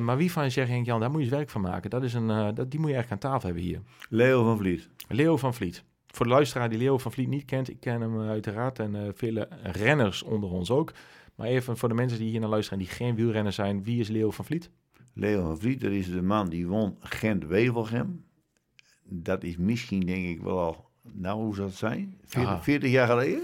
[0.00, 1.90] maar wie van je zegt, Henk Jan, daar moet je eens werk van maken.
[1.90, 3.80] Dat is een, dat, die moet je eigenlijk aan tafel hebben hier.
[4.08, 4.88] Leo van Vliet.
[5.08, 5.84] Leo van Vliet.
[6.12, 8.94] Voor de luisteraar die Leo van Vliet niet kent, ik ken hem eh, uiteraard en
[8.96, 10.92] eh, vele renners onder ons ook.
[11.34, 14.00] Maar even voor de mensen die hier naar luisteren en die geen wielrenner zijn, wie
[14.00, 14.70] is Leo van Vliet?
[15.14, 18.24] Leo van Vliet, dat is de man die won Gent-Wevelgem.
[19.04, 22.18] Dat is misschien denk ik wel al, nou hoe zou het zijn?
[22.24, 22.60] 40, Ah.
[22.62, 23.42] 40 jaar geleden?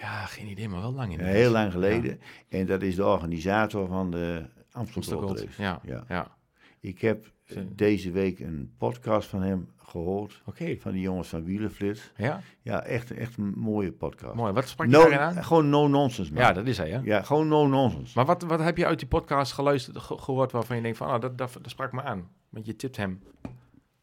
[0.00, 1.18] Ja, geen idee, maar wel lang in.
[1.18, 2.20] Ja, heel lang geleden.
[2.48, 5.40] En dat is de organisator van de Amstel Gold.
[5.40, 5.62] Race.
[5.62, 6.04] Ja, Ja.
[6.08, 6.36] ja.
[6.80, 7.32] Ik heb.
[7.74, 10.42] Deze week een podcast van hem gehoord.
[10.78, 12.12] Van die jongens van Wielenflits.
[12.16, 14.34] Ja, Ja, echt, echt een mooie podcast.
[14.34, 14.52] mooi.
[14.52, 15.44] Wat sprak je No, daarin aan?
[15.44, 16.42] gewoon no-nonsense, man.
[16.42, 17.22] Ja, Ja, dat is hij, hè?
[17.24, 18.12] gewoon no-nonsense.
[18.16, 21.06] Maar wat, wat heb je uit die podcast geluisterd, ge- gehoord waarvan je denkt van,
[21.14, 22.28] oh, dat, dat, dat sprak me aan?
[22.48, 23.22] Want je tipt hem.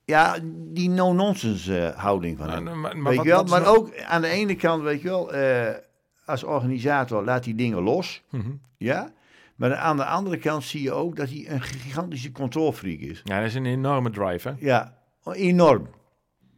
[0.05, 2.79] Ja, die no-nonsense eh, houding van Maar, hem.
[2.79, 3.43] maar, maar weet je wel?
[3.43, 5.73] Maar nou- ook aan de ene kant, weet je wel, eh,
[6.25, 8.23] als organisator laat hij dingen los.
[8.29, 8.51] Mhm.
[8.77, 9.11] Ja.
[9.57, 13.21] Maar aan de andere kant zie je ook dat hij een gigantische controlfreak is.
[13.23, 14.55] Ja, dat is een enorme drive, hè?
[14.59, 14.97] Ja,
[15.31, 15.87] enorm.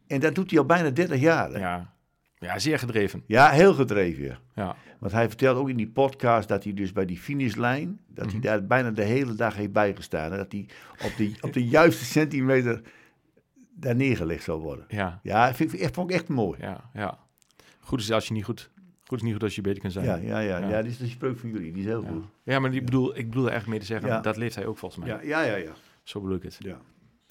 [0.07, 1.51] En dat doet hij al bijna 30 jaar.
[1.51, 1.59] hè?
[1.59, 1.93] Ja,
[2.35, 3.23] ja zeer gedreven.
[3.27, 4.23] Ja, heel gedreven.
[4.23, 4.39] ja.
[4.55, 8.25] Ja, Want hij vertelt ook in die podcast dat hij dus bij die finishlijn, dat
[8.25, 8.33] Mhm.
[8.33, 10.29] hij daar bijna de hele dag heeft bijgestaan.
[10.31, 10.65] Dat hij
[11.05, 12.81] op de, op de juiste centimeter
[13.75, 14.85] daar neergelegd zal worden.
[14.87, 16.59] ja, Ja, vind, ik- vond ik echt mooi.
[16.61, 17.17] ja, ja.
[17.79, 18.69] Goed is als je niet goed,
[19.09, 20.05] goed is niet goed als je beter kunt zijn.
[20.05, 20.57] Ja, ja, ja.
[20.57, 20.69] Ja.
[20.69, 20.81] ja.
[20.81, 22.09] dit is de spreuk van jullie, die is heel Ja.
[22.09, 22.23] goed.
[22.43, 24.19] Ja, maar die bedoel, ik bedoel er echt mee te zeggen, Ja.
[24.19, 25.09] dat leeft hij ook volgens mij.
[25.09, 25.55] Ja, ja, ja.
[25.55, 25.71] ja.
[26.03, 26.55] Zo bedoel ik het.
[26.59, 26.77] ja.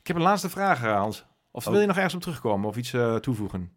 [0.01, 1.25] Ik heb een laatste vraag, Hans.
[1.51, 1.73] Of Oh.
[1.73, 3.73] wil je nog ergens op terugkomen of iets eh, toevoegen?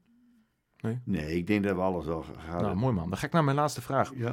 [1.03, 2.77] Nee, ik denk dat we alles al gehad Nou, hebben.
[2.77, 3.09] mooi man.
[3.09, 4.11] Dan ga ik naar mijn laatste vraag.
[4.15, 4.31] Ja.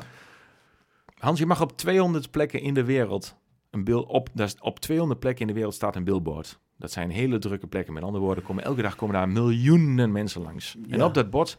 [1.18, 3.36] Hans, je mag op 200 plekken in de wereld
[3.70, 4.28] een bil op,
[4.60, 6.58] op 200 plekken in de wereld staat een billboard.
[6.76, 7.92] Dat zijn hele drukke plekken.
[7.94, 10.76] Met andere woorden, komen, elke dag komen daar miljoenen mensen langs.
[10.88, 11.58] En op dat bord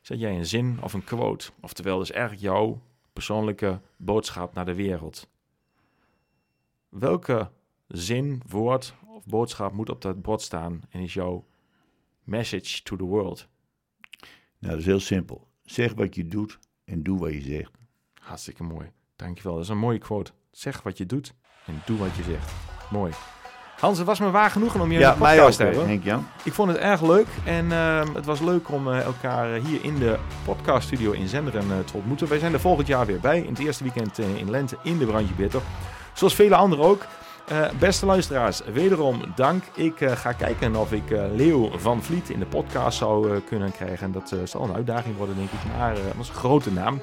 [0.00, 1.50] zet jij een zin of een quote.
[1.60, 2.82] Oftewel, dus eigenlijk jouw
[3.12, 5.28] persoonlijke boodschap naar de wereld.
[6.88, 7.50] Welke
[7.88, 11.46] zin, woord of boodschap moet op dat bord staan en is jouw
[12.24, 13.48] message to the world?
[14.58, 15.46] Nou, dat is heel simpel.
[15.64, 17.72] Zeg wat je doet en doe wat je zegt.
[18.14, 18.92] Hartstikke mooi.
[19.16, 19.54] Dankjewel.
[19.54, 20.32] Dat is een mooie quote.
[20.50, 21.34] Zeg wat je doet
[21.66, 22.52] en doe wat je zegt.
[22.90, 23.12] Mooi.
[23.78, 25.86] Hans, het was me waar genoegen om je in Ja, de podcast te hebben.
[25.86, 26.26] Henk Jan.
[26.42, 29.84] Ik vond het erg leuk en ehm, het was leuk om eh, elkaar eh, hier
[29.84, 32.28] in de podcaststudio in Zenderen eh, te ontmoeten.
[32.28, 35.06] Wij zijn er volgend jaar weer bij, in het eerste weekend in Lente in de
[35.06, 35.60] Brandje Bitter.
[36.12, 37.06] Zoals vele anderen ook.
[37.78, 39.64] Beste luisteraars, wederom dank.
[39.74, 44.12] Ik ga kijken of ik Leo van Vliet in de podcast zou kunnen krijgen.
[44.12, 47.00] Dat eh, zal een uitdaging worden, denk ik, maar dat is een grote naam.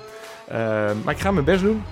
[0.48, 0.58] Eh,
[1.04, 1.84] maar ik ga mijn best doen.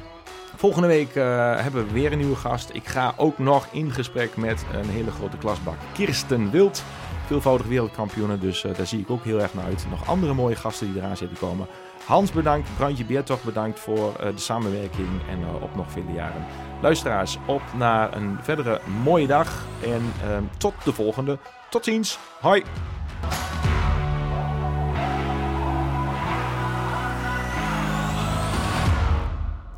[0.63, 1.23] Volgende week eh,
[1.59, 2.69] hebben we weer een nieuwe gast.
[2.73, 5.75] Ik ga ook nog in gesprek met een hele grote klasbak.
[5.93, 6.83] Kirsten Wild,
[7.25, 8.37] veelvoudig wereldkampioene.
[8.37, 9.85] Dus eh, daar zie ik ook heel erg naar uit.
[9.89, 11.67] Nog andere mooie gasten die eraan zitten komen.
[12.05, 16.45] Hans bedankt, Brandje Beertocht bedankt voor eh, de samenwerking en op nog vele jaren.
[16.81, 21.37] Luisteraars, op naar een verdere mooie dag en ehm, tot de volgende.
[21.69, 22.63] Tot ziens, hoi!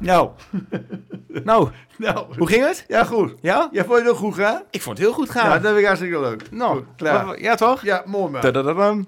[0.06, 0.30] Nou,
[1.44, 2.26] Nou, nou.
[2.38, 2.86] hoe ging het?
[2.88, 3.36] Ja, goed.
[3.42, 3.70] Ja?
[3.72, 4.62] Jij vond je het ook goed gaan?
[4.72, 5.46] Ik vond het heel goed gaan.
[5.50, 6.52] Ja, dat vind ik hartstikke leuk.
[6.52, 7.42] nou, Goed, klaar.
[7.42, 7.82] Ja, toch?
[7.84, 8.42] Ja, mooi man.
[8.42, 9.08] Tadadadam.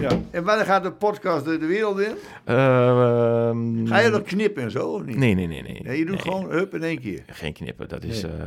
[0.00, 0.10] Ja.
[0.30, 2.12] En wanneer gaat de podcast de, de wereld in?
[2.44, 5.16] Ehm, Ga je nog knippen en zo of niet?
[5.16, 5.62] Nee, nee, nee.
[5.62, 5.80] nee.
[5.82, 6.34] Nee, je doet Nee.
[6.34, 7.22] gewoon hup in één keer.
[7.26, 8.22] Geen knippen, dat is...
[8.22, 8.32] Nee.
[8.32, 8.40] Nee,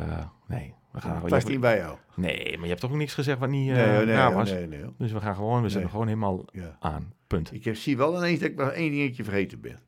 [0.47, 1.29] nee we gaan Dat gewoon...
[1.29, 1.97] past niet bij jou.
[2.15, 4.51] Nee, maar je hebt toch ook niks gezegd wat niet eh nee, nee, was?
[4.51, 4.79] nee, nee.
[4.97, 5.89] Dus we gaan gewoon, we zetten Nee.
[5.89, 6.77] gewoon helemaal Ja.
[6.79, 7.13] aan.
[7.27, 7.53] Punt.
[7.53, 9.79] Ik heb, zie wel ineens dat ik nog één dingetje vergeten ben.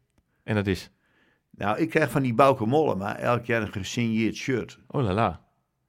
[0.43, 0.91] En dat is...
[1.57, 4.79] Nou, ik krijg van die Bauke Mollema elk jaar een gesigneerd shirt.
[4.87, 5.41] Oh la la.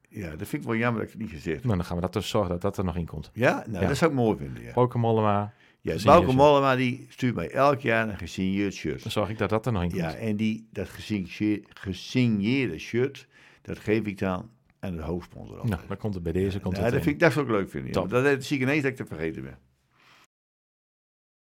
[0.09, 1.64] Ja, dat vind ik wel jammer dat ik het niet gezegd heb.
[1.64, 3.31] Nou, dan gaan we dat dus zorgen dat dat er nog in komt.
[3.35, 3.64] Ja?
[3.66, 3.89] Nou, Ja.
[3.89, 4.73] dat zou ik mooi vinden, ja.
[4.73, 6.33] Poker Mollema, ja shirt.
[6.33, 9.03] Mollema die stuurt mij elk jaar een gesigneerd shirt.
[9.03, 10.01] dan zorg ik dat dat er nog in komt.
[10.03, 10.89] Ja, en die, dat
[11.75, 13.27] gesigneerde, shirt,
[13.62, 14.51] dat geef ik dan
[14.81, 15.66] aan de hoofdsponsor.
[15.66, 16.61] Nou, dan komt het bij deze.
[16.61, 17.05] Komt ja, het dat, in.
[17.05, 17.93] vind ik, dat zou ik leuk vinden.
[18.03, 18.07] Ja.
[18.09, 19.59] Dat, dat zie ik ineens dat ik het vergeten ben.